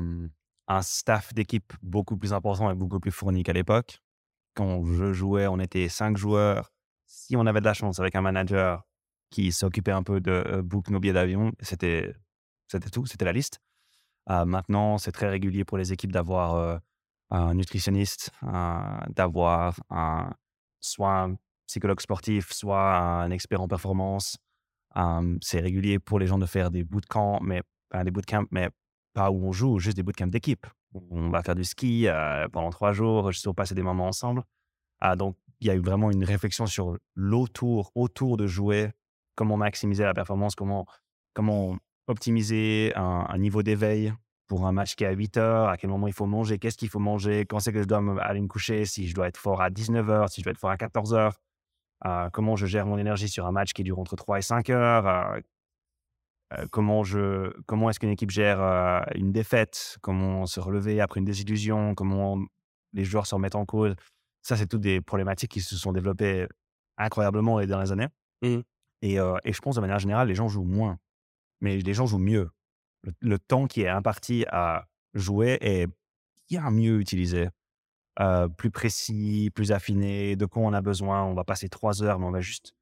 [0.70, 4.00] un staff d'équipe beaucoup plus important et beaucoup plus fourni qu'à l'époque.
[4.54, 6.72] Quand je jouais, on était cinq joueurs.
[7.06, 8.86] Si on avait de la chance avec un manager
[9.30, 12.14] qui s'occupait un peu de euh, book nos billets d'avion, c'était,
[12.68, 13.60] c'était tout, c'était la liste.
[14.28, 16.78] Euh, maintenant, c'est très régulier pour les équipes d'avoir euh,
[17.30, 18.32] un nutritionniste,
[19.10, 19.78] d'avoir
[20.80, 24.36] soit un psychologue sportif, soit un expert en performance.
[25.40, 27.62] c'est régulier pour les gens de faire des bootcamps, mais
[28.04, 28.68] des bootcamps, mais
[29.12, 30.66] pas où on joue, juste des bootcamps d'équipe.
[30.92, 32.08] On va faire du ski
[32.52, 34.42] pendant trois jours, juste pour passer des moments ensemble.
[35.00, 38.90] Ah, donc, il y a eu vraiment une réflexion sur l'autour, autour de jouer,
[39.40, 40.84] comment maximiser la performance, comment,
[41.32, 44.12] comment optimiser un, niveau d'éveil
[44.48, 46.76] pour un match qui est à 8 heures, à quel moment il faut manger, qu'est-ce
[46.76, 49.38] qu'il faut manger, quand c'est que je dois aller me coucher, si je dois être
[49.38, 51.40] fort à 19 heures, si je dois être fort à 14 heures,
[52.34, 55.40] comment je gère mon énergie sur un match qui dure entre 3 et 5 heures,
[56.52, 61.20] euh, comment, je, comment est-ce qu'une équipe gère euh, une défaite, comment se relever après
[61.20, 62.36] une désillusion, comment
[62.92, 63.94] les joueurs se remettent en cause.
[64.42, 66.46] Ça, c'est toutes des problématiques qui se sont développées
[66.98, 68.08] incroyablement les dernières années.
[68.42, 68.60] Mmh.
[69.02, 70.98] Et, euh, et, je pense de manière générale, les gens jouent moins,
[71.60, 72.50] mais les gens jouent mieux.
[73.20, 75.86] Le, temps qui est imparti à jouer est
[76.48, 77.48] bien mieux utilisé,
[78.58, 81.24] plus précis, plus affiné, de quoi on a besoin.
[81.24, 82.74] On va passer trois heures, mais on va juste,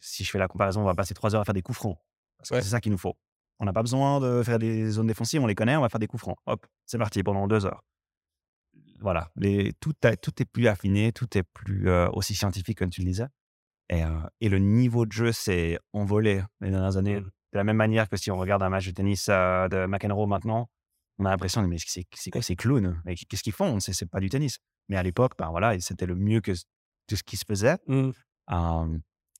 [0.00, 1.98] si je fais la comparaison, on va passer trois heures à faire des coups francs
[2.42, 3.16] c'est ça qu'il nous faut.
[3.58, 5.98] On n'a pas besoin de faire des zones défensives, on les connaît, on va faire
[5.98, 6.36] des coups francs.
[6.46, 7.82] Hop, c'est parti pendant deux heures.
[9.00, 9.92] Voilà, les, tout,
[10.22, 13.26] tout, est plus affiné, tout est plus aussi scientifique comme tu le disais.
[13.88, 14.08] Et, euh,
[14.40, 17.20] et le niveau de jeu s'est envolé les dernières années.
[17.20, 17.30] Mmh.
[17.52, 20.26] De la même manière que si on regarde un match de tennis euh, de McEnroe
[20.26, 20.68] maintenant,
[21.18, 23.00] on a l'impression, mais c'est quoi ces clowns?
[23.28, 23.80] Qu'est-ce qu'ils font?
[23.80, 24.58] C'est pas du tennis.
[24.88, 26.52] Mais à l'époque, ben voilà, c'était le mieux que
[27.06, 27.78] tout ce qui se faisait.
[27.86, 28.10] Mmh.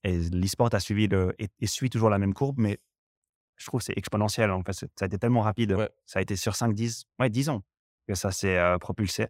[0.04, 2.78] et l'e-sport a suivi le, et, et, suit toujours la même courbe, mais
[3.56, 4.50] je trouve que c'est exponentiel.
[4.50, 5.76] En fait, ça a été tellement rapide.
[6.06, 7.62] Ça a été sur 5, 10, ouais, 10 ans
[8.08, 9.26] que ça s'est propulsé.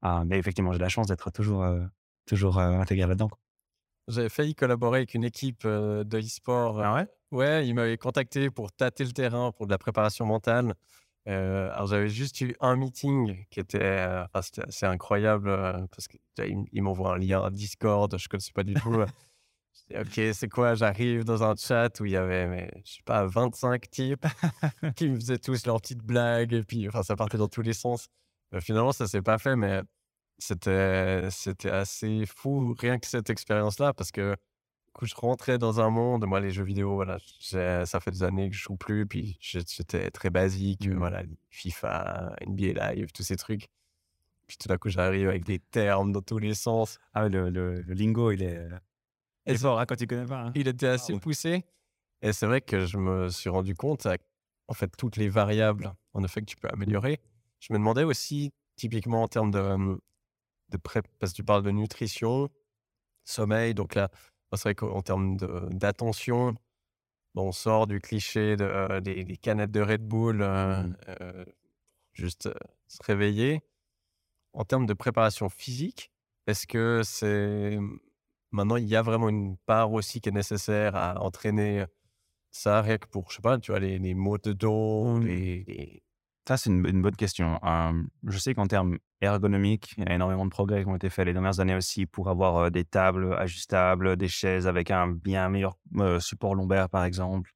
[0.00, 1.66] Ah, mais effectivement, j'ai la chance d'être toujours,
[2.26, 3.30] toujours intégré là-dedans.
[4.08, 6.80] J'avais failli collaborer avec une équipe de e-sport.
[6.80, 7.06] Ah ouais?
[7.32, 10.74] Ouais, ils m'avaient contacté pour tâter le terrain, pour de la préparation mentale.
[11.26, 15.50] alors, j'avais juste eu un meeting qui était, assez incroyable
[15.90, 19.02] parce qu'ils m'envoient un lien Discord, je ne connaissais pas du tout.
[19.94, 20.74] OK, c'est quoi?
[20.74, 24.26] J'arrive dans un chat où il y avait, mais, je sais pas, 25 types
[24.96, 27.72] qui me faisaient tous leurs petites blagues et puis, enfin, ça partait dans tous les
[27.72, 28.08] sens.
[28.54, 29.82] Euh, finalement, ça s'est pas fait, mais
[30.38, 34.36] c'était, c'était assez fou, rien que cette expérience-là, parce que
[34.96, 38.48] coup, je rentrais dans un monde, moi, les jeux vidéo, voilà, ça fait des années
[38.48, 40.94] que je joue plus, puis j'étais très basique, mmh.
[40.94, 43.68] voilà, FIFA, NBA Live, tous ces trucs.
[44.46, 46.98] Puis tout d'un coup, j'arrive avec des termes dans tous les sens.
[47.12, 48.68] Ah, le, le, le lingo, il est
[49.46, 50.46] et fort hein, quand tu connais pas.
[50.46, 50.52] Hein.
[50.54, 51.64] Il était assez poussé.
[52.22, 54.06] Et c'est vrai que je me suis rendu compte,
[54.68, 57.20] en fait, toutes les variables, en effet, que tu peux améliorer.
[57.60, 59.98] Je me demandais aussi, typiquement en termes de,
[60.70, 61.02] de pré...
[61.18, 62.50] parce que tu parles de nutrition,
[63.24, 63.74] sommeil.
[63.74, 64.10] Donc là,
[64.52, 65.36] c'est vrai qu'en termes
[65.70, 66.54] d'attention,
[67.34, 70.96] bon, on sort du cliché de, des, canettes de Red Bull, mmh.
[72.12, 72.48] juste
[72.88, 73.62] se réveiller.
[74.52, 76.10] En termes de préparation physique,
[76.46, 77.78] est-ce que c'est
[78.52, 81.84] maintenant il y a vraiment une part aussi qui est nécessaire à entraîner
[82.50, 86.02] ça rien que pour je sais pas tu vois les, les maux de dos les,
[86.46, 87.58] ça, c'est une, bonne question.
[88.26, 91.26] je sais qu'en termes ergonomiques, il y a énormément de progrès qui ont été faits
[91.26, 95.76] les dernières années aussi pour avoir des tables ajustables, des chaises avec un bien meilleur
[96.20, 97.52] support lombaire, par exemple.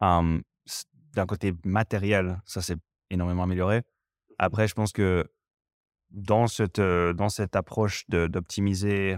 [0.00, 2.76] D'un côté matériel, ça s'est
[3.10, 3.82] énormément amélioré.
[4.38, 5.24] Après, je pense que
[6.10, 9.16] dans cette, dans cette approche d'optimiser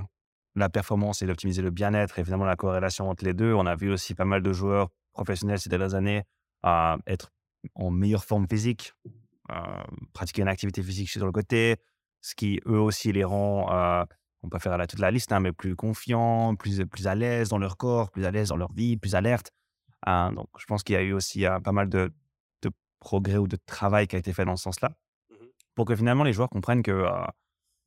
[0.55, 3.91] la performance et d'optimiser le bien-être, évidemment la corrélation entre les deux, on a vu
[3.91, 6.25] aussi pas mal de joueurs professionnels ces dernières années
[6.63, 7.31] à être
[7.75, 8.93] en meilleure forme physique,
[9.53, 11.77] euh, pratiquer une activité physique sur le côté,
[12.21, 14.05] ce qui eux aussi les rend, euh,
[14.43, 17.59] on peut faire toute la liste, hein, mais plus confiants, plus, plus à l'aise dans
[17.59, 19.53] leur corps, plus à l'aise dans leur vie, plus alerte.
[20.03, 20.33] Hein.
[20.33, 22.13] donc je pense qu'il y a eu aussi euh, pas mal de,
[22.63, 24.91] de, progrès ou de travail qui a été fait dans ce sens-là,
[25.31, 25.35] mmh
[25.77, 27.05] pour que finalement les joueurs comprennent que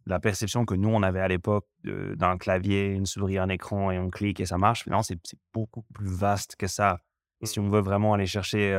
[0.06, 3.98] la perception que nous on avait à l'époque d'un clavier, une souris, un écran et
[3.98, 5.20] on clique et ça marche, finalement c'est
[5.56, 7.00] beaucoup plus vaste que ça.
[7.42, 7.64] Et si mmh.
[7.64, 8.76] on veut vraiment aller chercher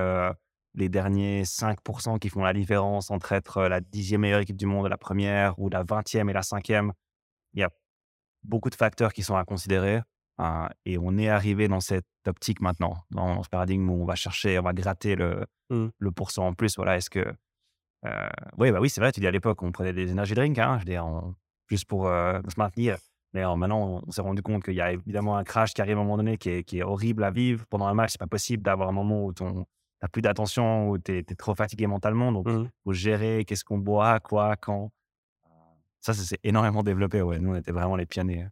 [0.75, 4.87] les derniers 5% qui font la différence entre être la dixième meilleure équipe du monde
[4.87, 6.93] et la première, ou la vingtième et la cinquième.
[7.55, 7.71] Il y a
[8.43, 10.01] beaucoup de facteurs qui sont à considérer.
[10.39, 14.15] Hein, et on est arrivé dans cette optique maintenant, dans ce paradigme où on va
[14.15, 15.89] chercher, on va gratter le, mmh.
[15.99, 16.77] le pourcent en plus.
[16.77, 17.35] Voilà, est-ce que.
[18.57, 20.81] oui, bah oui, c'est vrai, tu dis à l'époque, on prenait des énergies drinks, hein,
[20.87, 20.93] je
[21.69, 22.97] juste pour se maintenir.
[23.33, 26.01] Mais maintenant, on s'est rendu compte qu'il y a évidemment un crash qui arrive à
[26.01, 28.13] un moment donné qui est, qui est horrible à vivre pendant un match.
[28.13, 29.67] C'est pas possible d'avoir un moment où ton,
[30.03, 32.33] n'as plus d'attention ou tu es, trop fatigué mentalement.
[32.33, 32.71] Donc, il mmh.
[32.85, 34.91] faut gérer qu'est-ce qu'on boit, quoi, quand.
[36.01, 37.21] Ça, ça s'est énormément développé.
[37.21, 37.39] Ouais.
[37.39, 38.43] Nous, on était vraiment les pionniers.
[38.43, 38.51] Hein.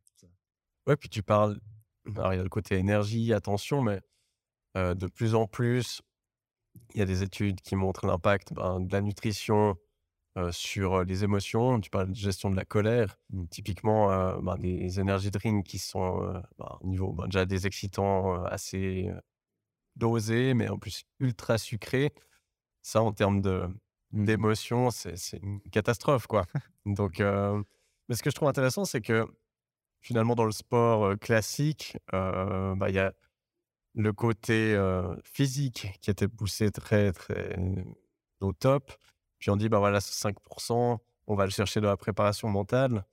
[0.87, 1.59] Ouais, puis tu parles.
[2.17, 4.01] Alors, il y a le côté énergie, attention, mais
[4.75, 6.03] de plus en plus,
[6.95, 9.77] il y a des études qui montrent l'impact ben, de la nutrition
[10.51, 11.81] sur les émotions.
[11.81, 13.17] Tu parles de gestion de la colère.
[13.31, 13.47] Mmh.
[13.47, 16.19] Typiquement, ben, des énergies drinks qui sont
[16.59, 19.11] ben, au niveau déjà des excitants assez
[19.99, 22.13] dosé, mais en plus ultra sucré.
[22.83, 24.25] Ça, en termes mmh.
[24.25, 26.47] d'émotion, c'est, une catastrophe, quoi.
[26.87, 29.27] Donc, mais ce que je trouve intéressant, c'est que
[30.01, 33.13] finalement, dans le sport classique, bah, il y a
[33.95, 34.79] le côté
[35.25, 37.57] physique qui était poussé très, très
[38.41, 38.93] au top.
[39.39, 43.05] Puis on dit, bah voilà, c'est 5%, on va le chercher dans la préparation mentale.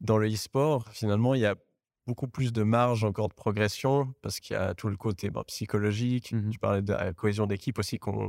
[0.00, 1.54] Dans le e-sport, finalement, il y a
[2.06, 5.44] beaucoup plus de marge encore de progression parce qu'il y a tout le côté bah,
[5.46, 6.32] psychologique.
[6.32, 8.28] Mmh tu parlais de la cohésion d'équipe aussi qu'on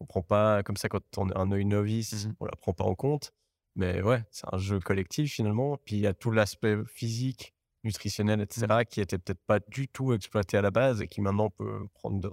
[0.00, 2.72] ne prend pas comme ça quand on est un œil novice, mmh on la prend
[2.72, 3.32] pas en compte.
[3.74, 5.78] Mais ouais, c'est un jeu collectif finalement.
[5.84, 8.84] Puis il y a tout l'aspect physique, nutritionnel, etc., mmh.
[8.86, 12.20] qui était peut-être pas du tout exploité à la base et qui maintenant peut prendre
[12.20, 12.30] de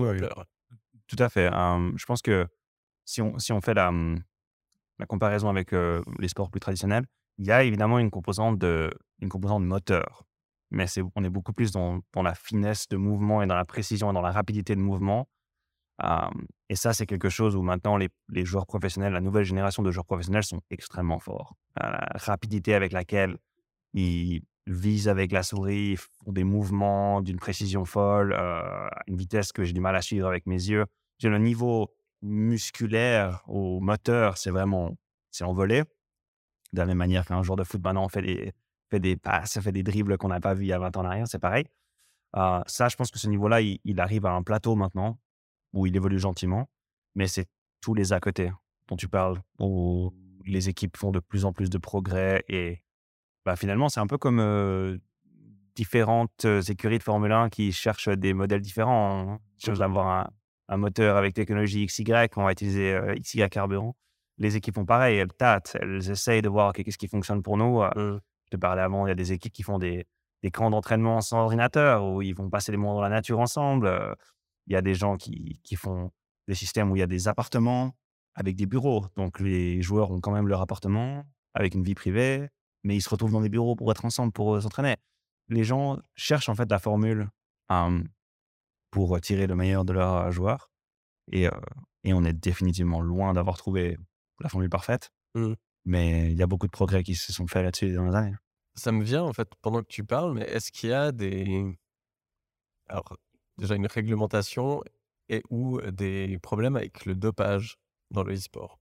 [0.00, 0.20] ouais,
[1.06, 1.48] Tout à fait.
[1.48, 2.46] je pense que
[3.04, 3.92] si on, si on fait la,
[4.98, 7.06] la comparaison avec les sports plus traditionnels,
[7.40, 10.24] il y a évidemment une composante de, une composante moteur,
[10.70, 10.84] mais
[11.16, 14.14] on est beaucoup plus dans, dans, la finesse de mouvement et dans la précision et
[14.14, 15.26] dans la rapidité de mouvement.
[16.68, 18.10] et ça, c'est quelque chose où maintenant les,
[18.44, 21.56] joueurs professionnels, la nouvelle génération de joueurs professionnels sont extrêmement forts.
[21.76, 23.38] la rapidité avec laquelle
[23.94, 29.64] ils visent avec la souris, font des mouvements d'une précision folle, à une vitesse que
[29.64, 30.84] j'ai du mal à suivre avec mes yeux.
[31.22, 34.94] Le niveau musculaire au moteur, c'est vraiment,
[35.30, 35.84] c'est envolé
[36.72, 38.52] de la même manière qu'un joueur de foot maintenant fait des,
[38.90, 41.00] fait des passes, fait des dribbles qu'on n'a pas vu il y a 20 ans
[41.00, 41.64] en arrière, c'est pareil.
[42.36, 45.18] Euh, ça, je pense que ce niveau-là, il, arrive à un plateau maintenant
[45.72, 46.68] où il évolue gentiment,
[47.14, 47.46] mais c'est
[47.80, 48.52] tous les à côté
[48.88, 50.12] dont tu parles, où
[50.44, 52.82] les équipes font de plus en plus de progrès et
[53.44, 54.98] bah, finalement, c'est un peu comme euh,
[55.74, 59.32] différentes écuries de Formule 1 qui cherchent des modèles différents.
[59.32, 59.38] Hein.
[59.58, 60.30] Chose d'avoir un,
[60.68, 62.04] un, moteur avec technologie XY,
[62.36, 63.96] on va utiliser XY carburant
[64.40, 67.82] les équipes font pareil, elles tâtent, elles essayent de voir qu'est-ce qui fonctionne pour nous.
[67.82, 68.20] Mmh.
[68.46, 70.06] Je te parlais avant, il y a des équipes qui font des,
[70.42, 74.16] des camps d'entraînement sans ordinateur, où ils vont passer des moments dans la nature ensemble.
[74.66, 76.10] Il y a des gens qui, qui font
[76.48, 77.94] des systèmes où il y a des appartements
[78.34, 79.06] avec des bureaux.
[79.16, 81.24] Donc les joueurs ont quand même leur appartement
[81.54, 82.48] avec une vie privée,
[82.82, 84.96] mais ils se retrouvent dans des bureaux pour être ensemble, pour s'entraîner.
[85.48, 87.28] Les gens cherchent en fait la formule
[88.90, 90.70] pour tirer le meilleur de leurs joueurs.
[91.30, 91.48] Et,
[92.04, 93.98] et on est définitivement loin d'avoir trouvé
[94.40, 95.12] la formule parfaite.
[95.34, 95.54] Mmh.
[95.84, 98.34] Mais il y a beaucoup de progrès qui se sont faits là-dessus dans les années.
[98.74, 101.78] Ça me vient, en fait, pendant que tu parles, mais est-ce qu'il y a des.
[102.88, 103.16] Alors,
[103.58, 104.82] déjà une réglementation
[105.28, 107.78] et ou des problèmes avec le dopage
[108.10, 108.78] dans le e-sport?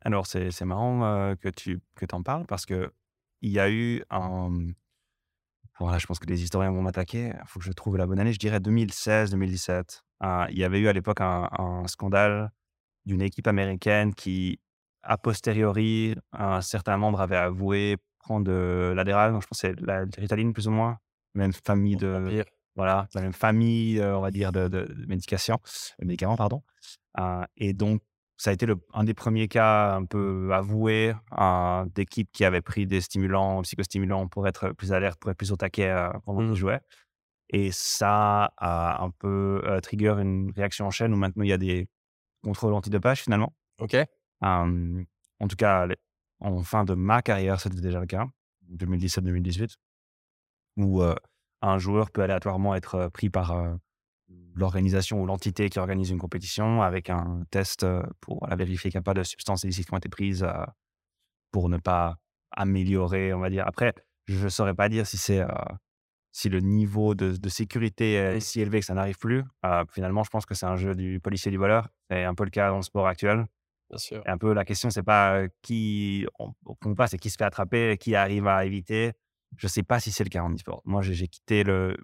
[0.00, 2.92] Alors, c'est marrant que tu que en parles parce que
[3.40, 4.50] il y a eu un.
[5.78, 7.32] Voilà, je pense que les historiens vont m'attaquer.
[7.34, 8.32] Il faut que je trouve la bonne année.
[8.32, 10.02] Je dirais 2016-2017.
[10.50, 12.52] il y avait eu à l'époque un, un scandale
[13.04, 14.60] d'une équipe américaine qui,
[15.02, 19.32] a posteriori, un certain membre avait avoué prendre de l'adéral.
[19.40, 20.98] Je pense c'est la ritaline plus ou moins.
[21.34, 22.44] Même famille de.
[22.74, 25.58] Voilà, la même famille, on va dire, de, de, de médication,
[25.98, 26.62] médicaments, pardon.
[27.58, 28.00] et donc,
[28.38, 31.12] ça a été le, un des premiers cas un peu avoués
[31.94, 35.56] d'équipes qui avaient pris des stimulants, psychostimulants pour être plus alerte, pour être plus au
[35.56, 36.54] taquet pendant qu'ils mmh.
[36.54, 36.80] jouaient.
[37.50, 41.58] Et ça a un peu trigger une réaction en chaîne où maintenant il y a
[41.58, 41.88] des
[42.42, 43.54] contrôles antidopage finalement.
[43.78, 43.96] Ok.
[44.42, 45.86] En tout cas,
[46.40, 48.26] en fin de ma carrière, c'était déjà le cas,
[48.72, 49.76] 2017-2018,
[50.78, 51.02] où
[51.62, 53.78] un joueur peut aléatoirement être pris par
[54.54, 57.86] l'organisation ou l'entité qui organise une compétition avec un test
[58.20, 60.46] pour vérifier qu'il n'y a pas de substances illicites qui ont été prises
[61.50, 62.16] pour ne pas
[62.50, 63.66] améliorer, on va dire.
[63.66, 63.94] Après,
[64.26, 65.44] je ne saurais pas dire si c'est
[66.32, 69.44] si le niveau de, sécurité est si élevé que ça n'arrive plus.
[69.90, 71.88] finalement, je pense que c'est un jeu du policier du voleur.
[72.10, 73.46] C'est un peu le cas dans le sport actuel.
[73.92, 74.22] Bien sûr.
[74.26, 77.44] Et un peu la question, c'est pas qui on, on passe, c'est qui se fait
[77.44, 79.12] attraper, qui arrive à éviter.
[79.58, 80.80] Je ne sais pas si c'est le cas en e-sport.
[80.86, 81.96] Moi, j'ai quitté le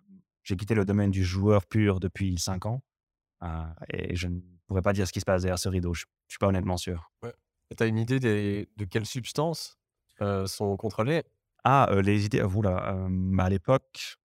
[0.43, 2.83] j'ai quitté le domaine du joueur pur depuis 5 ans
[3.93, 5.95] et je ne pourrais pas dire ce qui se passe derrière ce rideau.
[5.95, 7.11] Je ne suis pas honnêtement sûr.
[7.23, 7.33] Ouais.
[7.77, 9.79] Tu as une idée de quelles substances
[10.47, 11.23] sont contrôlées?
[11.65, 13.07] Ah, les idées, vous là,
[13.39, 14.17] à l'époque,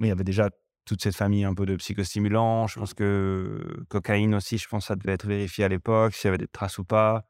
[0.00, 0.50] il y avait déjà
[0.86, 2.66] toute cette famille un peu de psychostimulants.
[2.66, 2.94] Je pense mmh.
[2.94, 6.38] que cocaïne aussi, je pense que ça devait être vérifié à l'époque, s'il y avait
[6.38, 7.26] des traces ou pas.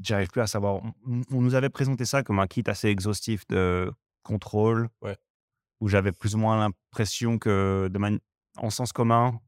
[0.00, 0.76] J'arrive plus à savoir.
[0.76, 3.90] On, on, nous avait présenté ça comme un kit assez exhaustif de
[4.22, 4.88] contrôle.
[5.02, 5.16] Ouais
[5.80, 8.20] où j'avais plus ou moins l'impression que, de
[8.56, 9.40] en sens commun,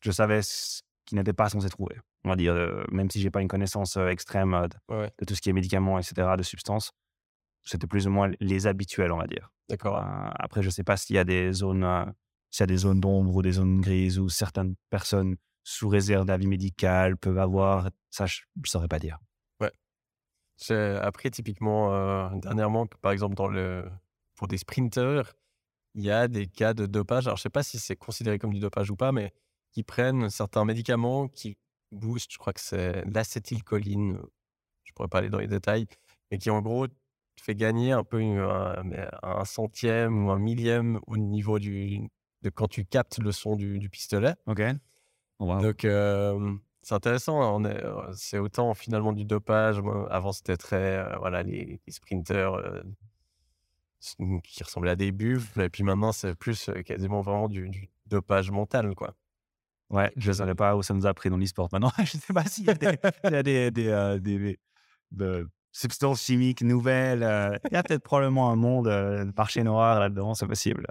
[0.00, 1.96] je savais ce qui n'était pas censé trouver.
[2.24, 5.34] On va dire, euh, même si j'ai pas une connaissance euh, extrême euh, de, tout
[5.34, 6.90] ce qui est médicaments, etc., de substances,
[7.62, 9.50] c'était plus ou moins les habituels, on va dire.
[9.68, 9.96] D'accord.
[9.98, 11.86] après, je sais pas s'il y a des zones,
[12.50, 16.24] s'il y a des zones d'ombre ou des zones grises où certaines personnes sous réserve
[16.26, 17.90] d'avis médical peuvent avoir.
[18.10, 19.18] Ça, je, ne saurais pas dire.
[19.60, 19.72] Ouais.
[21.02, 23.90] Après, typiquement, dernièrement, par exemple, dans le,
[24.36, 25.34] pour des sprinteurs,
[25.96, 27.26] il y a des cas de dopage.
[27.26, 29.32] Alors, je ne sais pas si c'est considéré comme du dopage ou pas, mais
[29.72, 31.56] qui prennent certains médicaments qui
[31.90, 34.18] boostent, je crois que c'est l'acétylcholine,
[34.84, 35.86] je ne pourrais pas aller dans les détails,
[36.30, 36.86] mais qui en gros
[37.36, 42.08] te fait gagner un peu un, centième ou un millième au niveau du,
[42.42, 44.34] de quand tu captes le son du, pistolet.
[44.46, 44.62] Ok.
[45.38, 45.86] Oh, Donc,
[46.82, 47.62] c'est intéressant.
[48.14, 49.80] C'est autant finalement du dopage.
[50.10, 51.16] avant, c'était très.
[51.18, 52.82] voilà, les, les sprinters
[54.44, 55.62] qui ressemblait à des buffles.
[55.62, 59.14] Et puis maintenant, c'est plus quasiment vraiment du, dopage mental, quoi.
[59.90, 61.68] Ouais, je ne savais pas où ça nous a pris dans l'e-sport.
[61.72, 64.58] Maintenant, je ne sais pas s'il y a des, y a des, des,
[65.10, 65.44] des,
[65.76, 67.20] substances chimiques nouvelles.
[67.70, 70.86] il y a peut-être probablement un monde, de marché noir là-dedans, c'est possible.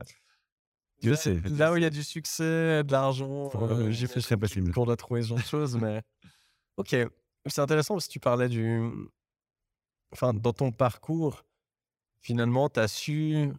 [1.02, 1.40] Je sais.
[1.46, 3.52] Là où il y a du succès, de l'argent,
[3.90, 4.72] j'ai fait très possible.
[4.74, 6.02] Qu'on doit trouver ce genre de choses, mais
[6.78, 6.96] ok.
[7.48, 8.90] C'est intéressant parce que tu parlais du.
[10.12, 11.44] Enfin, dans ton parcours,
[12.22, 13.52] finalement, tu as su.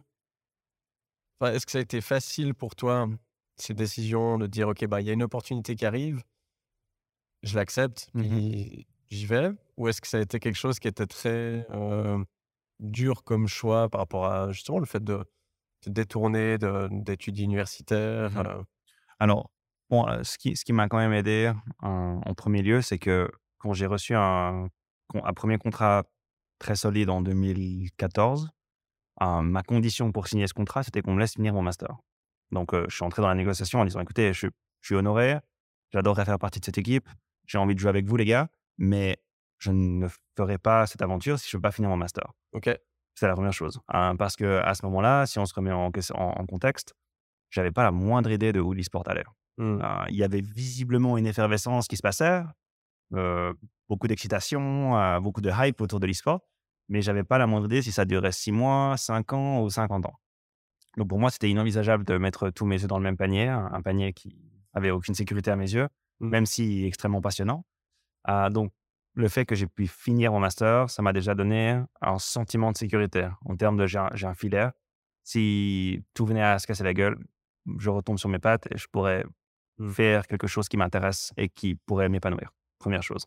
[1.41, 3.07] Est-ce que ça a été facile pour toi,
[3.55, 6.23] ces décisions, de dire, OK, bah, il y a une opportunité qui arrive,
[7.43, 9.51] je l'accepte, puis j'y vais?
[9.77, 11.67] Ou est-ce que ça a été quelque chose qui était très
[12.79, 15.23] dur comme choix par rapport à justement le fait de
[15.81, 16.57] te détourner
[16.91, 18.65] d'études universitaires mmh
[19.19, 19.49] Alors,
[19.89, 23.29] bon, ce qui, ce qui m'a quand même aidé en, en premier lieu, c'est que
[23.59, 24.67] quand j'ai reçu un,
[25.13, 26.03] un premier contrat
[26.59, 28.49] très solide en 2014,
[29.19, 31.97] ma condition pour signer ce contrat, c'était qu'on me laisse finir mon master.
[32.51, 34.47] Donc, je suis entré dans la négociation en disant écoutez, je,
[34.81, 35.37] suis honoré,
[35.91, 37.09] j'adorerais faire partie de cette équipe,
[37.45, 39.17] j'ai envie de jouer avec vous, les gars, mais
[39.59, 42.31] je ne ferai pas cette aventure si je ne veux pas finir mon master.
[42.53, 42.69] Ok.
[43.15, 43.79] C'est la première chose.
[43.87, 46.93] Hein, parce que à ce moment-là, si on se remet en, en, contexte,
[47.49, 49.23] j'avais pas la moindre idée de où l'e-sport allait.
[49.59, 49.81] Mmh.
[50.09, 52.43] il y avait visiblement une effervescence qui se passait,
[53.89, 56.41] beaucoup d'excitation, beaucoup de hype autour de l'e-sport
[56.89, 60.05] mais j'avais pas la moindre idée si ça durait 6 mois, 5 ans ou 50
[60.05, 60.13] ans.
[60.97, 63.81] Donc pour moi, c'était inenvisageable de mettre tous mes œufs dans le même panier, un
[63.81, 64.35] panier qui
[64.73, 65.87] avait aucune sécurité à mes yeux,
[66.19, 66.29] mmh.
[66.29, 67.65] même si extrêmement passionnant.
[68.27, 68.71] Ah, donc
[69.15, 72.77] le fait que j'ai pu finir mon master, ça m'a déjà donné un sentiment de
[72.77, 74.69] sécurité en termes de j'ai un, filet.
[75.23, 77.17] Si tout venait à se casser la gueule,
[77.79, 79.25] je retombe sur mes pattes et je pourrais
[79.79, 79.89] mmh.
[79.89, 82.53] faire quelque chose qui m'intéresse et qui pourrait m'épanouir.
[82.79, 83.25] Première chose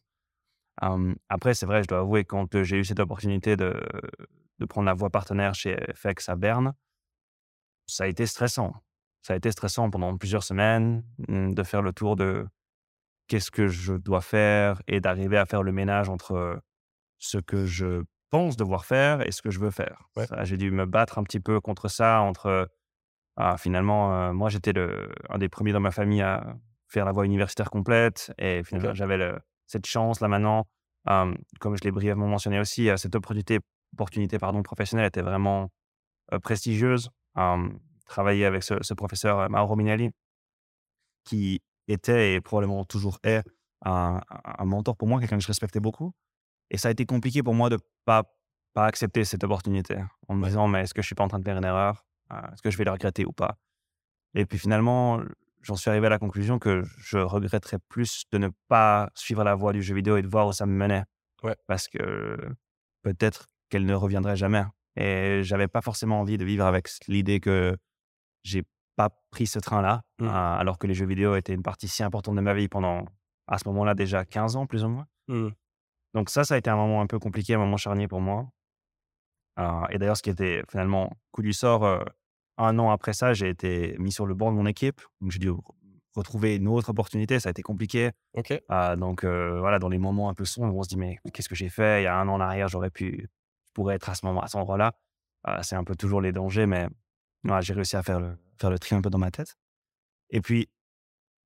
[1.29, 3.81] après, c'est vrai, je dois avouer, quand j'ai eu cette opportunité de,
[4.59, 6.75] de prendre la voie partenaire chez FX à Berne,
[7.87, 8.75] ça a été stressant.
[9.23, 12.47] Ça a été stressant pendant plusieurs semaines mmh, de faire le tour de
[13.31, 16.61] qu'est-ce que je dois faire et d'arriver à faire le ménage entre
[17.19, 20.09] ce que je pense devoir faire et ce que je veux faire.
[20.17, 20.27] Ouais.
[20.43, 22.69] J'ai dû me battre un petit peu contre ça, entre
[23.37, 24.75] ah, finalement, euh, moi j'étais
[25.29, 26.57] un des premiers dans ma famille à
[26.89, 29.33] faire la voie universitaire complète et finalement j'avais
[29.69, 30.67] cette chance là maintenant,
[31.09, 33.61] euh, comme je l'ai brièvement mentionné aussi, cette opportunité,
[33.93, 35.71] opportunité pardon, professionnelle était vraiment
[36.33, 37.11] euh, prestigieuse.
[38.07, 40.11] Travailler avec ce, ce professeur Mauro Minelli,
[41.23, 41.63] qui
[41.93, 43.43] était et probablement toujours est
[43.85, 46.13] un, un mentor pour moi, quelqu'un que je respectais beaucoup.
[46.71, 48.25] Et ça a été compliqué pour moi de pas
[48.73, 49.97] pas accepter cette opportunité
[50.29, 52.05] en me disant mais est-ce que je suis pas en train de faire une erreur?
[52.33, 53.59] Euh, Est-ce que je vais le regretter ou pas?
[54.35, 55.21] Et puis finalement,
[55.63, 59.55] j'en suis arrivé à la conclusion que je regretterais plus de ne pas suivre la
[59.55, 61.03] voie du jeu vidéo et de voir où ça me menait.
[61.43, 61.57] Ouais.
[61.67, 62.37] Parce que
[63.03, 64.63] peut-être qu'elle ne reviendrait jamais.
[64.97, 67.77] Et j'avais pas forcément envie de vivre avec l'idée que
[68.45, 68.63] j'ai
[69.01, 70.25] pas pris ce train-là, Mmh.
[70.27, 73.05] euh, alors que les jeux vidéo étaient une partie si importante de ma vie pendant,
[73.47, 75.07] à ce moment-là, déjà 15 ans, plus ou moins.
[75.29, 75.49] Mmh.
[76.15, 78.49] Donc ça, ça a été un moment un peu compliqué, un moment charnier pour moi.
[79.59, 82.01] Euh, et d'ailleurs, ce qui était finalement coup du sort, euh,
[82.59, 85.01] un an après ça, j'ai été mis sur le banc de mon équipe.
[85.21, 85.61] Donc j'ai dû re-
[86.15, 87.41] retrouver une autre opportunité.
[87.41, 88.11] Ça a été compliqué.
[88.71, 91.55] Euh, donc voilà, dans les moments un peu sombres, on se dit mais qu'est-ce que
[91.55, 92.03] j'ai fait?
[92.03, 93.29] Il y a un an en arrière, j'aurais pu,
[93.67, 94.93] je pourrais être à ce moment, à cet endroit-là.
[95.63, 96.87] C'est un peu toujours les dangers, mais
[97.45, 99.57] voilà, j'ai réussi à faire le, faire le tri un peu dans ma tête.
[100.31, 100.69] Et puis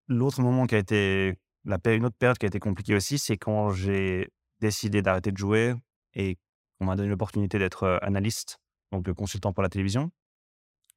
[0.09, 3.39] l'autre moment qui a été la une autre période qui a été compliquée aussi, c'est
[3.39, 5.75] quand j'ai décidé d'arrêter de jouer
[6.15, 6.37] et
[6.79, 8.59] qu'on m'a donné l'opportunité d'être analyste,
[8.93, 10.11] donc le consultant pour la télévision.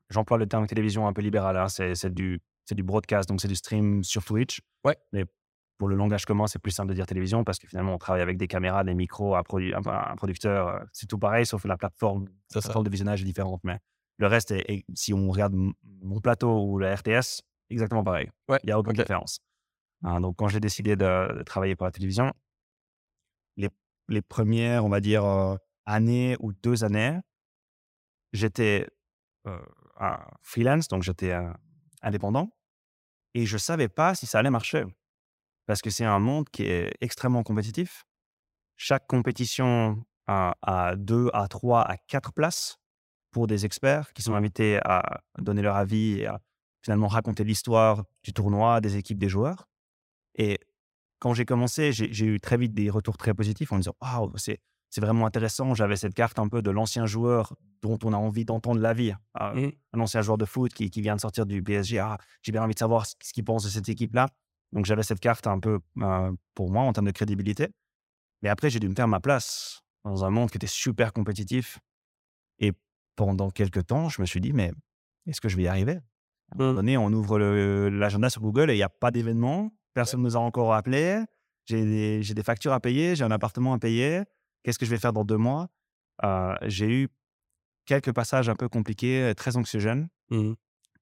[0.09, 2.41] J'emploie le terme télévision un peu libéral, hein, c'est du,
[2.75, 4.61] broadcast, donc c'est du stream sur Twitch.
[4.83, 4.97] Ouais.
[5.11, 5.25] Mais
[5.77, 8.21] pour le langage commun, c'est plus simple de dire télévision parce que finalement, on travaille
[8.21, 10.85] avec des caméras, des micros, un, produ- un- un producteur.
[10.91, 13.61] C'est tout pareil, sauf la plateforme, la plateforme de visionnage est différente.
[13.63, 13.79] Mais
[14.17, 18.29] le reste, est, est- si on regarde mon plateau ou la RTS, exactement pareil.
[18.47, 18.59] Ouais.
[18.63, 19.39] Il n'y a aucune différence.
[20.03, 22.31] Hein, donc, quand j'ai décidé de, de travailler pour la télévision,
[23.57, 23.69] les,
[24.07, 25.55] les premières, on va dire, euh,
[25.85, 27.19] années ou deux années,
[28.33, 28.87] j'étais
[29.47, 29.59] euh,
[29.99, 31.51] un freelance, donc j'étais euh,
[32.01, 32.49] indépendant,
[33.33, 34.83] et je savais pas si ça allait marcher.
[35.65, 38.05] Parce que c'est un monde qui est extrêmement compétitif.
[38.77, 42.77] Chaque compétition a, a deux, à trois, à quatre places
[43.37, 46.41] pour des experts qui sont invités à donner leur avis et à
[46.81, 49.69] finalement raconter l'histoire du tournoi, des équipes, des joueurs.
[50.33, 50.57] Et
[51.19, 54.57] quand j'ai commencé, j'ai eu très vite des retours très positifs en disant Waouh, c'est
[54.89, 55.75] c'est vraiment intéressant.
[55.75, 59.13] J'avais cette carte un peu de l'ancien joueur dont on a envie d'entendre l'avis.
[59.35, 59.71] Ah, Mmh.
[59.93, 61.99] Un ancien joueur de foot qui, qui vient de sortir du PSG.
[61.99, 64.29] Ah, j'ai bien envie de savoir ce, ce qu'il pense de cette équipe-là.
[64.71, 67.67] Donc j'avais cette carte un peu euh, pour moi en termes de crédibilité.
[68.41, 71.77] Mais après, j'ai dû me faire ma place dans un monde qui était super compétitif.
[72.59, 72.73] Et
[73.17, 74.71] pendant quelques temps, je me suis dit, mais
[75.25, 75.95] est-ce que je vais y arriver?
[76.51, 76.75] À un moment Mmh.
[76.75, 77.37] donné, on ouvre
[77.89, 79.73] l'agenda sur Google et il n'y a pas d'événement.
[79.93, 81.25] Personne ne nous a encore appelés.
[81.65, 84.21] J'ai des, factures à payer, j'ai un appartement à payer.
[84.63, 85.67] Qu'est-ce que je vais faire dans deux mois?
[86.23, 87.09] Euh, J'ai eu
[87.85, 90.07] quelques passages un peu compliqués, très anxiogènes.
[90.29, 90.53] Mmh.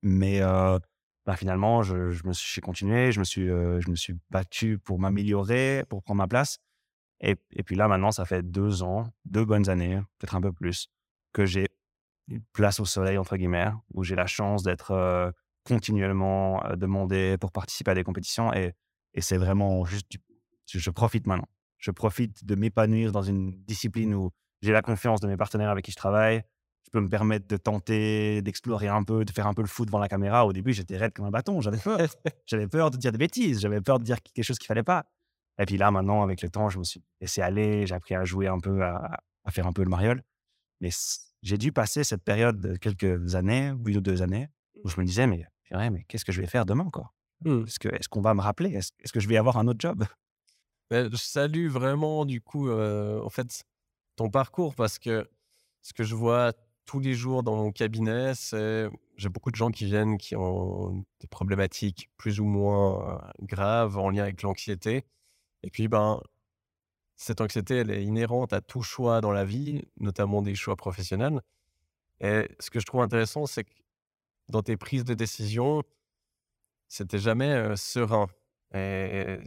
[0.01, 0.80] Mais euh,
[1.26, 4.80] bah, finalement, je, je me suis, continué, je me suis, euh, je me suis battu
[4.80, 6.57] pour m'améliorer, pour prendre ma place.
[7.20, 10.51] Et, et puis là, maintenant, ça fait deux ans, deux bonnes années, peut-être un peu
[10.51, 10.88] plus,
[11.34, 11.68] que j'ai
[12.28, 17.91] une place au soleil, entre guillemets, où j'ai la chance d'être continuellement demandé pour participer
[17.91, 18.53] à des compétitions.
[18.53, 18.73] Et,
[19.13, 20.21] et c'est vraiment juste, du-
[20.67, 21.47] je, profite maintenant.
[21.78, 25.86] Je profite de m'épanouir dans une discipline où j'ai la confiance de mes partenaires avec
[25.86, 26.43] qui je travaille.
[26.86, 29.88] Je peux me permettre de tenter, d'explorer un peu, de faire un peu le foot
[29.88, 30.45] devant la caméra.
[30.45, 31.59] Au début, j'étais raide comme un bâton.
[31.61, 31.99] J'avais peur.
[32.45, 33.59] J'avais peur de dire des bêtises.
[33.59, 35.05] J'avais peur de dire quelque chose qu'il fallait pas.
[35.57, 37.88] Et puis là, maintenant, avec le temps, je me suis laissé aller.
[37.88, 40.21] J'ai appris à jouer un peu, à, à faire un peu le mariole.
[40.82, 40.89] Mais
[41.45, 44.49] j'ai dû passer cette période de quelques années, une ou deux années,
[44.83, 47.13] où je me disais, mais, mais qu'est-ce que je vais faire demain, quoi?
[47.41, 47.65] Mmh.
[47.67, 48.71] Est-ce que- est-ce qu'on va me rappeler?
[48.71, 50.03] Est-ce est-ce que je vais avoir un autre job?
[50.91, 53.63] Mais je salue vraiment, du coup, euh, en fait,
[54.15, 55.29] ton parcours parce que
[55.81, 56.53] ce que je vois
[56.85, 61.05] tous les jours dans mon cabinet, c'est j'ai beaucoup de gens qui viennent qui ont
[61.19, 65.05] des problématiques plus ou moins graves en lien avec l'anxiété.
[65.63, 66.21] Et puis, ben,
[67.16, 71.41] cette anxiété, elle est inhérente à tout choix dans la vie, notamment des choix professionnels.
[72.22, 73.72] Et ce que je trouve intéressant, c'est que
[74.49, 75.84] dans tes prises de décision,
[76.88, 78.28] c'était jamais euh, serein.
[78.74, 79.38] Et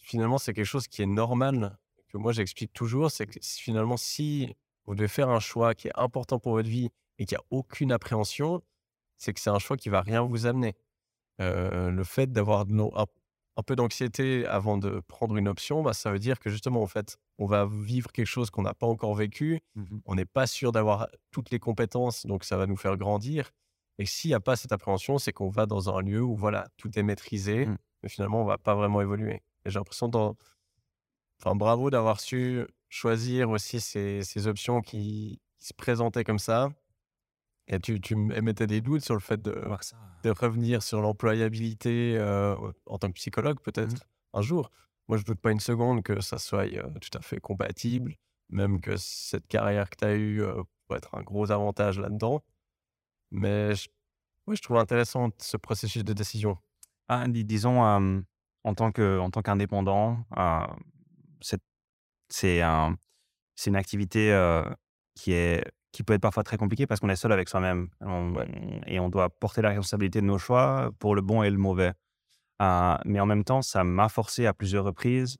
[0.00, 1.78] finalement, c'est quelque chose qui est normal,
[2.08, 4.54] que moi j'explique toujours, c'est que si- finalement, si
[4.86, 7.46] vous devez faire un choix qui est important pour votre vie et qu'il n'y a
[7.50, 8.62] aucune appréhension,
[9.16, 10.74] c'est que c'est un choix qui va rien vous amener.
[11.40, 12.66] Euh, le fait d'avoir
[13.58, 16.86] un, peu d'anxiété avant de prendre une option, bah, ça veut dire que justement, en
[16.86, 19.60] fait, on va vivre quelque chose qu'on n'a pas encore vécu,
[20.04, 23.50] on n'est pas sûr d'avoir toutes les compétences, donc ça va nous faire grandir.
[23.98, 26.68] Et s'il n'y a pas cette appréhension, c'est qu'on va dans un lieu où voilà,
[26.76, 27.76] tout est maîtrisé, Mm.
[28.02, 29.42] mais finalement, on va pas vraiment évoluer.
[29.64, 30.36] Et j'ai l'impression, dans...
[31.40, 36.70] enfin, bravo d'avoir su choisir aussi ces, ces options qui, qui se présentaient comme ça.
[37.68, 39.62] Et tu, tu émettais des doutes sur le fait de,
[40.22, 42.56] de revenir sur l'employabilité euh,
[42.86, 44.38] en tant que psychologue, peut-être Mmh.
[44.38, 44.70] un jour?
[45.08, 48.16] Moi, je doute pas une seconde que ça soit euh, tout à fait compatible,
[48.50, 52.42] même que cette carrière que tu as eue euh, pourrait être un gros avantage là-dedans.
[53.30, 53.88] Mais je,
[54.46, 56.58] ouais, je trouve intéressant ce processus de décision.
[57.08, 58.20] Ah, dis- disons, euh,
[58.64, 58.92] en tant
[59.42, 60.66] qu'indépendant, euh,
[61.40, 62.96] c'est, un,
[63.66, 64.62] une activité euh,
[65.14, 65.64] qui est,
[65.98, 68.46] qui peut être parfois très compliquée parce qu'on est seul avec soi-même Ouais.
[68.86, 71.92] et on doit porter la responsabilité de nos choix pour le bon et le mauvais.
[72.62, 75.36] Euh, mais en même temps, ça m'a forcé à plusieurs reprises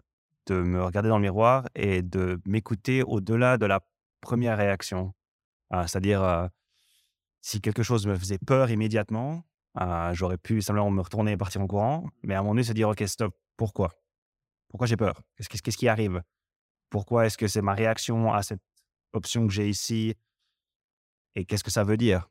[0.47, 3.87] de me regarder dans le miroir et de m'écouter au-delà de la
[4.21, 5.15] première réaction.
[5.73, 6.49] Euh, c'est-à-dire, euh,
[7.41, 9.45] si quelque chose me faisait peur immédiatement,
[10.11, 12.05] j'aurais pu simplement me retourner et partir en courant.
[12.25, 13.95] Mais à un moment donné, se dire, OK, stop, pourquoi?
[14.71, 15.23] Pourquoi j'ai peur?
[15.37, 16.21] Qu'est-ce qui arrive?
[16.91, 18.63] Pourquoi est-ce que c'est ma réaction à cette
[19.13, 20.17] option que j'ai ici
[21.35, 22.29] Et qu'est-ce que ça veut dire?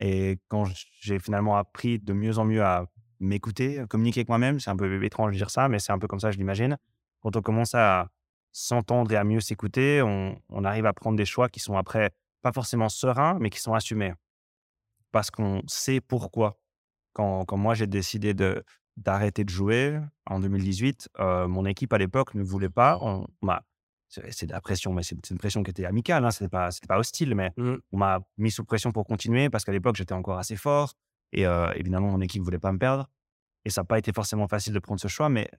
[0.00, 0.64] Et quand
[1.00, 2.86] j'ai finalement appris de mieux en mieux à
[3.20, 6.06] m'écouter, communiquer avec moi-même, c'est un peu étrange de dire ça, mais c'est un peu
[6.06, 6.76] comme ça, je l'imagine.
[7.20, 8.10] Quand on commence à
[8.52, 12.52] s'entendre et à mieux s'écouter, on, arrive à prendre des choix qui sont après pas
[12.52, 14.14] forcément sereins, mais qui sont assumés.
[15.12, 16.60] Parce qu'on sait pourquoi.
[17.12, 18.64] Quand, moi j'ai décidé de
[18.96, 22.98] d'arrêter de jouer en 2018, euh, mon équipe à l'époque ne voulait pas.
[23.00, 23.62] On m'a-
[24.08, 26.98] c'est de la pression, mais c'est une pression qui était amicale, hein, c'était pas, pas
[26.98, 27.80] hostile, mais Mhm.
[27.92, 30.94] on m'a mis sous pression pour continuer parce qu'à l'époque j'étais encore assez fort
[31.32, 33.08] et euh, évidemment mon équipe voulait pas me perdre
[33.64, 35.50] et ça n'a pas été forcément facile de prendre ce choix, mais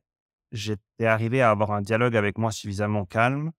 [0.51, 3.51] j'étais arrivé à avoir un dialogue avec moi suffisamment calme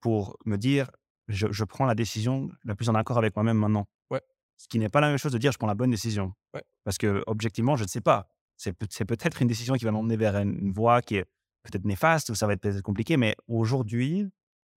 [0.00, 0.90] pour me dire
[1.28, 3.86] je, je prends la décision la plus en accord avec moi-même maintenant.
[4.10, 4.22] Ouais.
[4.56, 6.32] Ce qui n'est pas la même chose de dire je prends la bonne décision.
[6.54, 6.62] Ouais.
[6.84, 8.28] Parce que objectivement, je ne sais pas.
[8.56, 11.26] C'est peut- c'est peut-être une décision qui va m'emmener vers une, une voie qui est
[11.70, 14.28] peut-être néfaste ou ça va être peut-être compliqué, mais aujourd'hui,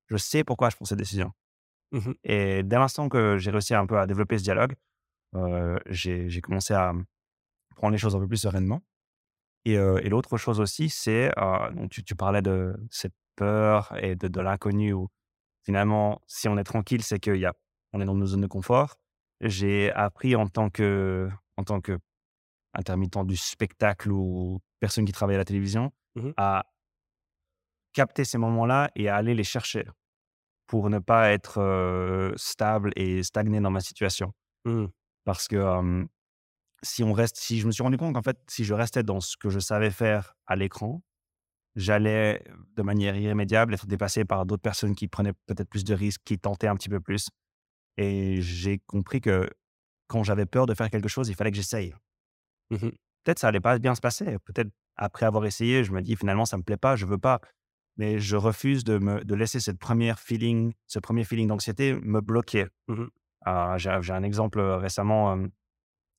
[0.07, 1.31] je sais pourquoi je prends cette décision.
[1.91, 2.13] Mhm.
[2.23, 4.75] Et dès l'instant que j'ai réussi un peu à développer ce dialogue,
[5.35, 6.93] euh, j'ai commencé à
[7.75, 8.81] prendre les choses un peu plus sereinement.
[9.65, 13.93] Et, euh, et l'autre chose aussi, c'est, euh, donc tu, tu parlais de cette peur
[14.01, 15.09] et de, de l'inconnu où
[15.63, 17.31] finalement, si on est tranquille, c'est qu'on
[18.01, 18.95] est dans nos zones de confort.
[19.41, 21.97] J'ai appris en tant que, en tant que
[22.73, 26.33] intermittent du spectacle ou personne qui travaille à la télévision Mhm.
[26.37, 26.65] à
[27.93, 29.85] capter ces moments-là et à aller les chercher
[30.67, 34.33] pour ne pas être euh, stable et stagné dans ma situation.
[34.65, 34.89] Mhm.
[35.25, 36.05] Parce que euh,
[36.83, 39.19] si on reste, si je me suis rendu compte qu'en fait, si je restais dans
[39.19, 41.01] ce que je savais faire à l'écran,
[41.75, 42.43] j'allais
[42.75, 46.37] de manière irrémédiable être dépassé par d'autres personnes qui prenaient peut-être plus de risques, qui
[46.37, 47.29] tentaient un petit peu plus.
[47.97, 49.49] Et j'ai compris que
[50.07, 51.93] quand j'avais peur de faire quelque chose, il fallait que j'essaye.
[52.69, 52.91] Mhm.
[53.23, 54.37] Peut-être ça allait pas bien se passer.
[54.45, 57.41] Peut-être après avoir essayé, je me dis finalement ça me plaît pas, je veux pas.
[57.99, 62.21] Mais je refuse de me de laisser cette première feeling, ce premier feeling d'anxiété me
[62.21, 62.65] bloquer.
[62.87, 63.09] Mhm.
[63.45, 65.37] Ah, j'ai un exemple euh, récemment.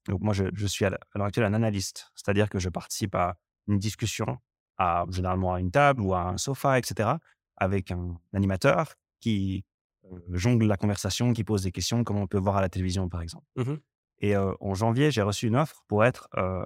[0.09, 3.37] donc moi, je, je suis à l'heure actuelle un analyste, c'est-à-dire que je participe à
[3.67, 4.39] une discussion,
[4.77, 7.11] à, généralement à une table ou à un sofa, etc.,
[7.57, 9.65] avec un animateur qui
[10.05, 13.09] euh, jongle la conversation, qui pose des questions, comme on peut voir à la télévision,
[13.09, 13.47] par exemple.
[13.57, 13.81] Mhm.
[14.19, 16.65] Et euh, en janvier, j'ai reçu une offre pour être, euh,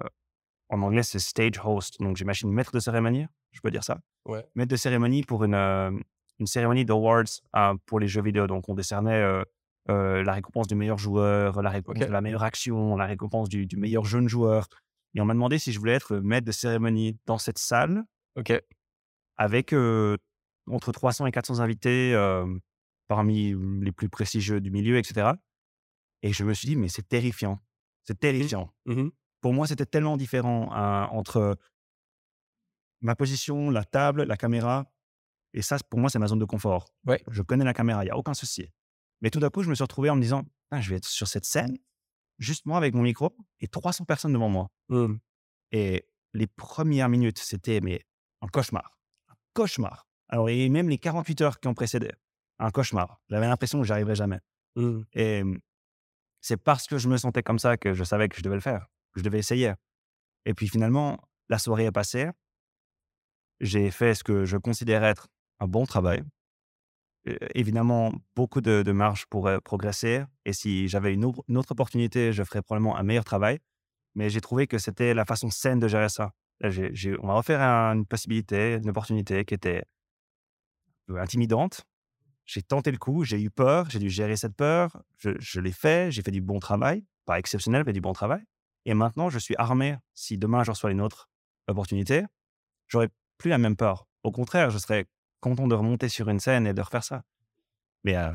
[0.69, 2.01] en anglais, c'est stage host.
[2.01, 3.99] Donc j'imagine maître de cérémonie, je peux dire ça.
[4.25, 4.45] Ouais.
[4.55, 5.91] Maître de cérémonie pour une, euh,
[6.39, 7.23] une cérémonie d'awards
[7.55, 8.47] euh, pour les jeux vidéo.
[8.47, 9.43] Donc on décernait euh,
[9.89, 13.65] euh, la récompense du meilleur joueur, la récompense de la meilleure action, la récompense du,
[13.65, 14.67] du meilleur jeune joueur.
[15.13, 18.03] Et on m'a demandé si je voulais être maître de cérémonie dans cette salle
[18.37, 18.51] Ok.
[19.37, 22.13] avec entre 300 et 400 invités
[23.07, 25.31] parmi les plus prestigieux du milieu, etc.
[26.21, 27.59] Et je me suis dit, mais c'est terrifiant.
[28.03, 28.73] C'est terrifiant.
[28.85, 29.11] Mhm.
[29.39, 31.57] Pour moi, c'était tellement différent hein, entre
[33.01, 34.91] ma position, la table, la caméra.
[35.53, 36.87] Et ça, pour moi, c'est ma zone de confort.
[37.05, 37.23] Ouais.
[37.29, 38.69] Je connais la caméra, il n'y a aucun souci.
[39.21, 41.05] Mais tout d'un coup, je me suis retrouvé en me disant, Putain, je vais être
[41.05, 41.77] sur cette scène,
[42.39, 44.69] juste moi avec mon micro et 300 personnes devant moi.
[44.89, 45.19] Mhm.
[45.71, 48.05] Et les premières minutes, c'était mais
[48.41, 48.99] un cauchemar.
[49.29, 50.07] Un cauchemar.
[50.27, 52.11] Alors, et même les 48 heures qui ont précédé,
[52.59, 53.21] un cauchemar.
[53.29, 54.39] J'avais l'impression que j'arriverais jamais.
[54.75, 55.05] Mhm.
[55.13, 55.59] Et hum,
[56.41, 58.61] c'est parce que je me sentais comme ça que je savais que je devais le
[58.61, 59.73] faire, que je devais essayer.
[60.45, 61.19] Et puis finalement,
[61.49, 62.29] la soirée est passée.
[63.59, 65.27] J'ai fait ce que je considère être
[65.59, 66.23] un bon travail.
[67.55, 70.23] Évidemment, beaucoup de, de marge pour progresser.
[70.45, 73.59] Et si j'avais une, autre- opportunité, je ferais probablement un meilleur travail.
[74.13, 76.31] Mais j'ai trouvé que c'était la façon saine de gérer ça.
[76.63, 79.83] On m'a offert un- une possibilité, une opportunité qui était
[81.09, 81.83] intimidante.
[82.45, 85.01] J'ai tenté le coup, j'ai eu peur, j'ai dû gérer cette peur.
[85.17, 87.03] Je, je l'ai fait, j'ai fait du bon travail.
[87.25, 88.43] Pas exceptionnel, mais du bon travail.
[88.85, 89.97] Et maintenant, je suis armé.
[90.13, 91.27] Si demain, je reçois une autre
[91.67, 92.23] opportunité,
[92.87, 94.07] j'aurais plus la même peur.
[94.23, 95.05] Au contraire, je serais
[95.39, 97.23] content de remonter sur une scène et de refaire ça.
[98.03, 98.31] Mais euh,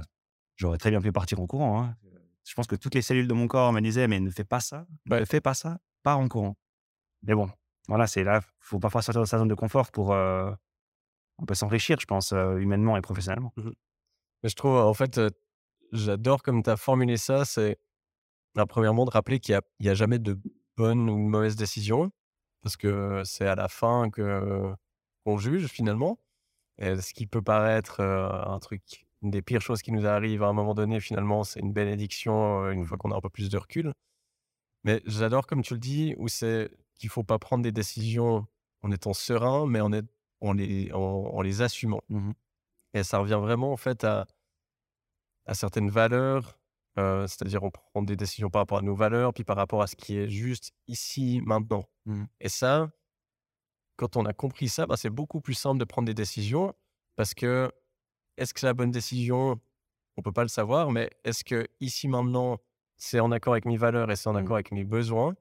[0.57, 1.83] j'aurais très bien pu partir en courant.
[1.83, 1.97] hein.
[2.45, 4.61] Je pense que toutes les cellules de mon corps me disaient, mais ne fais pas
[4.61, 6.57] ça, ne fais pas ça, pars en courant.
[7.23, 7.51] Mais bon,
[7.89, 10.51] voilà, c'est là, faut parfois sortir de sa zone de confort pour euh,
[11.41, 13.53] un peu s'enrichir, je pense, euh, humainement et professionnellement.
[14.43, 15.21] Mais je trouve, en fait,
[15.93, 17.45] j'adore comme tu as formulé ça.
[17.45, 17.79] C'est,
[18.69, 20.41] premièrement, de rappeler qu'il n'y a, a jamais de
[20.77, 22.11] bonne ou de mauvaise décision,
[22.63, 24.73] parce que c'est à la fin que
[25.25, 26.19] qu'on juge finalement.
[26.79, 30.43] Et ce qui peut paraître euh, un truc, une des pires choses qui nous arrive
[30.43, 33.31] à un moment donné, finalement, c'est une bénédiction euh, une fois qu'on a un peu
[33.31, 33.93] plus de recul.
[34.85, 38.47] Mais j'adore, comme tu le dis, où c'est qu'il faut pas prendre des décisions
[38.83, 40.07] en étant serein, mais en, est-
[40.41, 42.03] en, les, en, en les assumant.
[42.09, 42.35] Mhm.
[42.95, 44.27] Et ça revient vraiment en fait à,
[45.47, 46.59] à certaines valeurs,
[46.99, 49.87] euh, c'est-à-dire on prend des décisions par rapport à nos valeurs, puis par rapport à
[49.87, 51.89] ce qui est juste ici, maintenant.
[52.07, 52.27] Mhm.
[52.41, 52.91] Et ça,
[54.01, 56.75] quand on a compris ça, bah, c'est beaucoup plus simple de prendre des décisions
[57.17, 57.71] parce que
[58.39, 59.61] est-ce que c'est la bonne décision?
[60.19, 62.59] On peut pas le savoir, mais est-ce que ici, maintenant,
[62.99, 64.37] c'est en accord avec mes valeurs et c'est en Mhm.
[64.37, 65.35] accord avec mes besoins?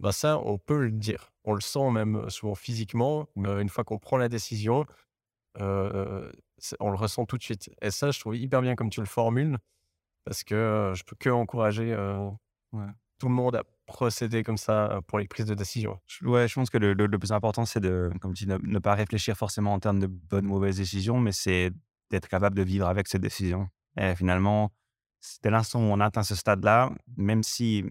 [0.00, 1.30] Bah ça, on peut le dire.
[1.44, 3.28] On le sent même euh, souvent physiquement.
[3.36, 4.86] mais une fois qu'on prend la décision,
[5.60, 7.70] euh, c'est- on le ressent tout de suite.
[7.82, 9.58] Et ça, je trouve hyper bien comme tu le formules,
[10.24, 12.30] parce que euh, je peux que encourager euh,
[12.72, 12.88] Ouais.
[13.18, 15.98] Tout le monde à procéder comme ça euh, pour les prises de décision.
[16.22, 18.58] Ouais, je pense que le, le- le plus important, c'est de, comme tu dis, ne,
[18.58, 21.70] ne pas réfléchir forcément en termes de bonnes ou mauvaises décisions, mais c'est
[22.10, 23.68] d'être capable de vivre avec ces décisions.
[23.96, 24.70] Et finalement,
[25.42, 27.84] dès l'instant où on atteint ce stade-là, même si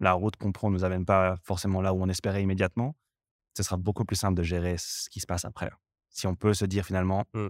[0.00, 2.94] la route qu'on prend ne nous amène pas forcément là où on espérait immédiatement,
[3.56, 5.70] ce sera beaucoup plus simple de gérer ce qui se passe après.
[6.10, 7.48] Si on peut se dire finalement, Mm.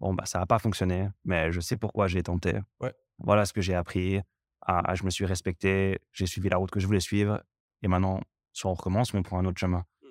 [0.00, 2.58] bon, bah, ça n'a pas fonctionné, mais je sais pourquoi j'ai tenté.
[2.80, 2.94] Ouais.
[3.18, 4.20] Voilà ce que j'ai appris.
[4.68, 7.42] Je me suis respecté, j'ai suivi la route que je voulais suivre.
[7.82, 8.20] Et maintenant,
[8.52, 9.84] soit on recommence, ou on prend un autre chemin.
[10.02, 10.06] Mm.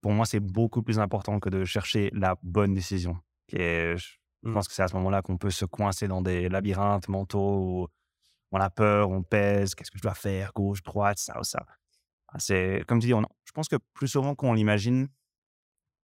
[0.00, 3.18] Pour moi, c'est beaucoup plus important que de chercher la bonne décision.
[3.48, 4.54] Et je je Mm.
[4.54, 7.88] pense que c'est à ce moment-là qu'on peut se coincer dans des labyrinthes mentaux où
[8.52, 11.66] on a peur, on pèse, qu'est-ce que je dois faire, gauche, droite, ça ou ça.
[12.28, 15.08] Ah, C'est comme tu dis, on, je pense que plus souvent qu'on l'imagine,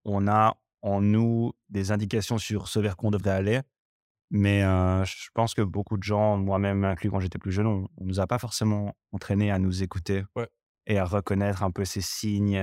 [0.05, 3.61] on a en nous des indications sur ce vers quoi on devrait aller.
[4.35, 7.89] Mais euh, je pense que beaucoup de gens, moi-même inclus quand j'étais plus jeune, on,
[7.99, 10.49] on nous a pas forcément entraînés à nous écouter Ouais.
[10.87, 12.55] et à reconnaître un peu ces signes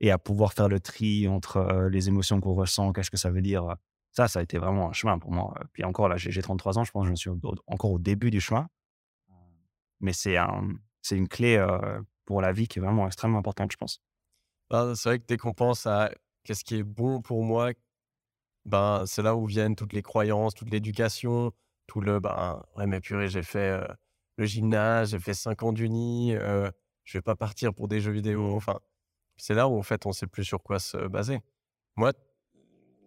[0.00, 3.30] et à pouvoir faire le tri entre euh, les émotions qu'on ressent, qu'est-ce que ça
[3.30, 3.76] veut dire.
[4.10, 5.54] Ça, ça a été vraiment un chemin pour moi.
[5.72, 7.98] Puis encore là, j'ai j'ai 33 ans, je pense que je suis au- encore au
[8.00, 8.66] début du chemin.
[10.00, 10.68] Mais c'est un,
[11.12, 14.00] une clé euh, pour la vie qui est vraiment extrêmement importante, je pense.
[14.70, 16.10] Ben, c'est vrai que dès qu'on pense à
[16.42, 17.70] qu'est-ce qui est bon pour moi,
[18.66, 21.52] ben, c'est là où viennent toutes les croyances, toute l'éducation,
[21.86, 23.86] tout le ben, ouais, mais purée, j'ai fait euh,
[24.36, 26.70] le gymnase, j'ai fait 5 ans d'uni, euh,
[27.04, 28.54] je vais pas partir pour des jeux vidéo.
[28.54, 28.80] Enfin,
[29.36, 31.40] c'est là où en fait on sait plus sur quoi se baser.
[31.96, 32.12] Moi,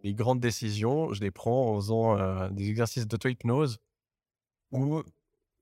[0.03, 3.79] les grandes décisions, je les prends en faisant euh, des exercices d'auto-hypnose
[4.71, 5.03] où il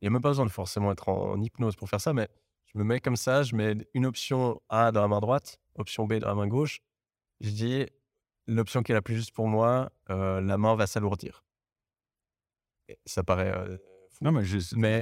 [0.03, 2.27] n'y a même pas besoin de forcément être en, en hypnose pour faire ça, mais
[2.65, 6.05] je me mets comme ça, je mets une option A dans la main droite, option
[6.05, 6.81] B dans la main gauche.
[7.39, 7.85] Je dis
[8.47, 11.43] l'option qui est la plus juste pour moi, euh, la main va s'alourdir.
[13.05, 13.77] Ça paraît euh.
[14.21, 15.01] Non, mais je, Mais-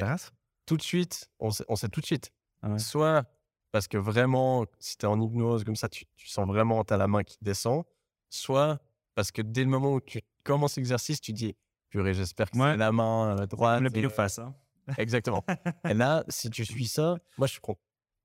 [0.66, 2.32] tout de suite, on sait, on sait tout de suite.
[2.62, 2.80] Ah ouais.
[2.80, 3.26] Soit
[3.72, 6.94] parce que vraiment, si tu es en hypnose comme ça, tu, tu sens vraiment tu
[6.94, 7.84] as la main qui descend.
[8.30, 8.80] Soit
[9.16, 11.56] parce que dès le moment où tu commences l'exercice, tu dis
[11.89, 12.72] purée, j'espère que Ouais.
[12.72, 13.82] c'est la main droite.
[13.82, 14.39] le pile face.
[14.39, 14.56] Hein.
[14.98, 15.44] Exactement.
[15.88, 17.78] et là, si tu suis ça, moi, je prends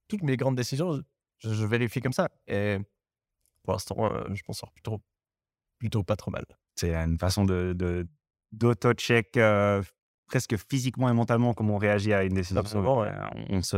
[0.08, 1.02] toutes mes grandes décisions,
[1.38, 2.28] je, je vérifie comme ça.
[2.46, 2.78] Et
[3.68, 4.98] pour l'instant, euh, je m'en sors plutôt,
[5.78, 6.46] plutôt pas trop mal.
[6.74, 8.08] C'est une façon de, de-
[8.52, 9.82] d'auto-check euh,
[10.26, 12.60] presque physiquement et mentalement comment on réagit à une décision.
[12.60, 13.08] Absolument, ouais.
[13.08, 13.76] Euh, on, on se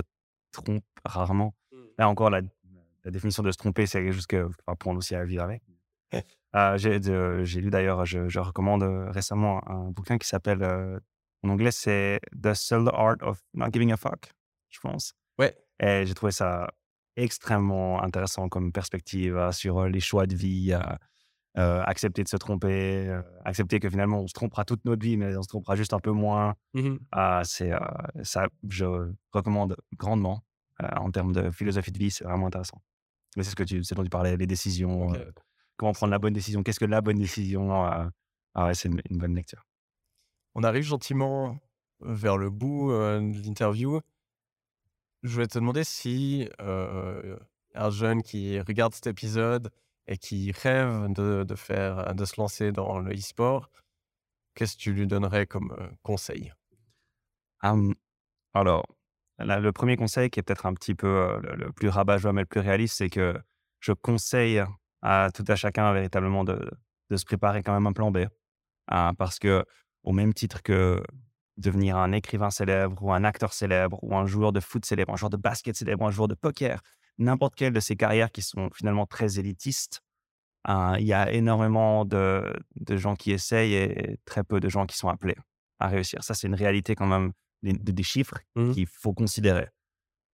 [0.52, 1.56] trompe rarement.
[1.98, 2.40] Là encore, la,
[3.02, 5.62] la définition de se tromper, c'est quelque chose faut apprendre aussi à vivre avec.
[6.56, 10.98] Euh, j'ai, lu d'ailleurs, je, je recommande récemment un bouquin qui s'appelle, euh,
[11.44, 14.32] en anglais, c'est The Subtle Art of Not Giving a Fuck,
[14.68, 15.14] je pense.
[15.38, 15.56] Ouais.
[15.80, 16.68] Et j'ai trouvé ça
[17.22, 20.80] extrêmement intéressant comme perspective euh, sur les choix de vie, euh,
[21.58, 25.16] euh, accepter de se tromper, euh, accepter que finalement on se trompera toute notre vie,
[25.16, 26.54] mais on se trompera juste un peu moins.
[27.12, 27.78] Ah, c'est euh,
[28.22, 28.84] ça, je
[29.32, 30.42] recommande grandement
[30.82, 32.80] euh, en termes de philosophie de vie, c'est vraiment intéressant.
[33.36, 35.30] Mais c'est ce que tu, c'est dont tu parlais, les décisions, euh,
[35.76, 37.84] comment prendre la bonne décision, qu'est-ce que la bonne décision.
[37.86, 38.06] euh,
[38.54, 39.64] ah ouais, c'est une, une bonne lecture.
[40.54, 41.58] On arrive gentiment
[42.00, 44.00] vers le bout euh, de l'interview.
[45.22, 49.70] Je voulais te demander si un jeune qui regarde cet épisode
[50.06, 53.70] et qui rêve de, de faire, de se lancer dans le e-sport,
[54.54, 56.52] qu'est-ce que tu lui donnerais comme conseil?
[57.62, 58.86] Alors,
[59.38, 62.46] le premier conseil qui est peut-être un petit peu le, le plus rabat-joie mais le
[62.46, 63.38] plus réaliste, c'est que
[63.80, 64.62] je conseille
[65.02, 66.70] à tout à chacun véritablement de,
[67.10, 68.26] de se préparer quand même un plan B.
[68.88, 69.64] Hein, parce que,
[70.02, 71.02] au même titre que
[71.60, 75.16] devenir un écrivain célèbre ou un acteur célèbre ou un joueur de foot célèbre, un
[75.16, 76.80] joueur de basket célèbre, un joueur de poker,
[77.18, 80.00] n'importe quelle de ces carrières qui sont finalement très élitistes,
[80.64, 82.52] hein, il y a énormément de,
[82.88, 85.36] gens qui essayent et très peu de gens qui sont appelés
[85.78, 86.24] à réussir.
[86.24, 87.32] Ça, c'est une réalité quand même,
[87.62, 89.68] des, des chiffres mmh qu'il faut considérer.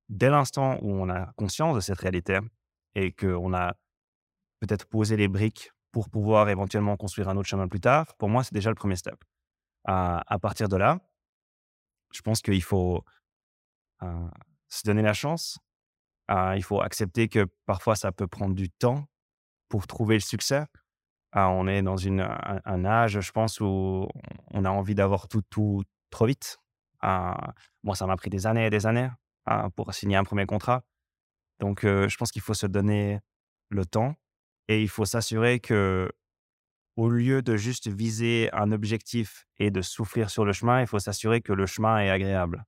[0.08, 2.38] Dès l'instant où on a conscience de cette réalité
[2.94, 3.74] et qu'on a
[4.60, 8.44] peut-être posé les briques pour pouvoir éventuellement construire un autre chemin plus tard, pour moi,
[8.44, 9.16] c'est déjà le premier step.
[9.84, 11.00] à partir de là,
[12.16, 13.04] je pense qu'il faut
[14.68, 15.58] se donner la chance.
[16.30, 19.06] il faut accepter que parfois, ça peut prendre du temps
[19.68, 20.64] pour trouver le succès.
[21.32, 24.08] on est dans une, un, âge, je pense, où
[24.50, 26.58] on a envie d'avoir tout, tout trop vite.
[27.02, 29.10] moi, ça m'a pris des années et des années
[29.76, 30.82] pour signer un premier contrat.
[31.60, 33.20] Donc, je pense qu'il faut se donner
[33.68, 34.14] le temps
[34.68, 36.10] et il faut s'assurer que,
[36.96, 40.98] au lieu de juste viser un objectif et de souffrir sur le chemin, il faut
[40.98, 42.64] s'assurer que le chemin est agréable.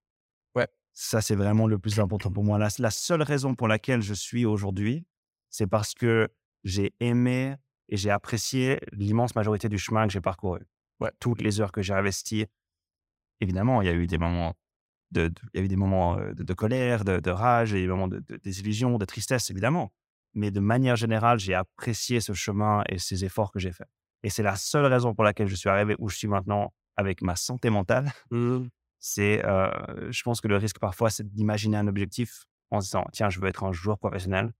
[0.54, 0.68] Ouais.
[0.92, 2.58] Ça, c'est vraiment le plus important pour moi.
[2.58, 5.06] La, la seule raison pour laquelle je suis aujourd'hui,
[5.50, 6.28] c'est parce que
[6.64, 7.56] j'ai aimé
[7.88, 10.60] et j'ai apprécié l'immense majorité du chemin que j'ai parcouru.
[11.00, 11.10] Ouais.
[11.20, 12.46] Toutes les heures que j'ai investies.
[13.40, 14.54] Évidemment, il y a eu des moments
[15.10, 18.22] de, il y a eu des moments de, colère, de, rage, et des moments de,
[18.42, 19.92] désillusion, de tristesse, évidemment
[20.34, 23.88] mais de manière générale, j'ai apprécié ce chemin et ces efforts que j'ai faits.
[24.22, 27.22] Et c'est la seule raison pour laquelle je suis arrivé où je suis maintenant avec
[27.22, 28.10] ma santé mentale.
[28.30, 28.66] Mmh.
[28.98, 29.70] C'est, euh,
[30.10, 33.40] je pense que le risque parfois, c'est d'imaginer un objectif en se disant, tiens, je
[33.40, 34.52] veux être un joueur professionnel,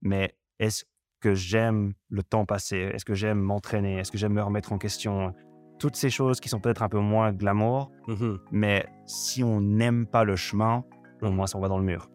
[0.00, 0.84] mais est-ce
[1.20, 2.76] que j'aime le temps passé?
[2.76, 3.98] Est-ce que j'aime m'entraîner?
[3.98, 5.34] Est-ce que j'aime me remettre en question
[5.80, 10.06] Toutes ces choses qui sont peut-être un peu moins glamour, mmh mais si on n'aime
[10.06, 10.84] pas le chemin,
[11.22, 12.10] au moins, ça, on va dans le mur.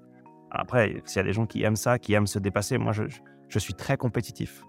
[0.51, 3.03] Après, s'il y a des gens qui aiment ça, qui aiment se dépasser, moi, je,
[3.49, 4.63] je suis très compétitif.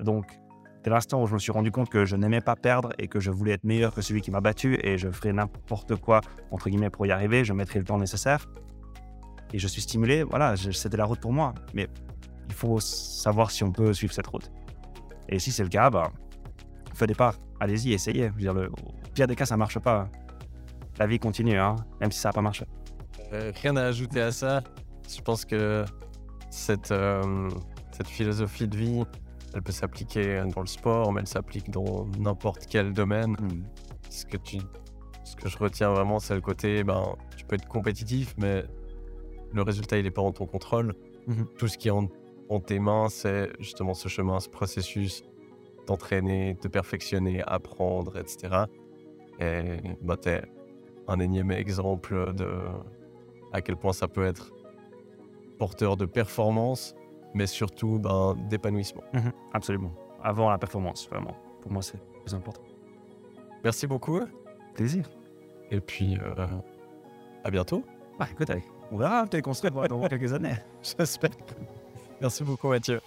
[0.00, 0.38] Donc,
[0.82, 3.20] dès l'instant où je me suis rendu compte que je n'aimais pas perdre et que
[3.20, 6.20] je voulais être meilleur que celui qui m'a battu et je ferais n'importe quoi,
[6.50, 8.46] entre guillemets, pour y arriver, je mettrais le temps nécessaire.
[9.52, 11.54] Et je suis stimulé, voilà, c'était la route pour moi.
[11.74, 11.88] Mais
[12.48, 14.50] il faut savoir si on peut suivre cette route.
[15.28, 16.12] Et si c'est le cas, bah,
[16.94, 18.30] feu départ, allez-y, essayez.
[18.30, 20.08] Dire, le, au pire des cas, ça marche pas.
[20.98, 22.64] La vie continue, hein, même si ça n'a pas marché.
[23.32, 24.62] Euh, rien à ajouter à ça.
[25.08, 25.84] Je pense que
[26.50, 27.48] cette, euh,
[27.92, 29.04] cette philosophie de vie,
[29.54, 33.32] elle peut s'appliquer dans le sport, mais elle s'applique dans n'importe quel domaine.
[33.32, 33.62] Hmm.
[34.10, 34.58] Ce, que tu,
[35.24, 38.64] ce que je retiens vraiment, c'est le côté, ben, tu peux être compétitif, mais
[39.52, 40.94] le résultat, il n'est pas en ton contrôle.
[41.26, 41.44] Hmm.
[41.56, 42.08] Tout ce qui est en,
[42.60, 45.22] tes mains, c'est justement ce chemin, ce processus
[45.86, 48.64] d'entraîner, de perfectionner, apprendre, etc.
[49.40, 50.42] Et bah, tu es
[51.06, 52.50] un énième exemple de
[53.52, 54.52] à quel point ça peut être
[55.58, 56.94] porteur de performance,
[57.34, 59.02] mais surtout ben, d'épanouissement.
[59.12, 59.32] Mhm.
[59.52, 59.92] absolument.
[60.22, 61.36] Avant la performance, vraiment.
[61.62, 62.62] Pour moi, c'est plus important.
[63.62, 64.20] Merci beaucoup.
[64.74, 65.08] Plaisir.
[65.70, 66.46] Et puis, euh,
[67.44, 67.84] à bientôt.
[68.18, 68.50] Bah, écoute,
[68.90, 70.56] on verra, peut-être construire dans quelques années.
[70.82, 71.30] J'espère.
[72.20, 73.00] Merci beaucoup, Mathieu.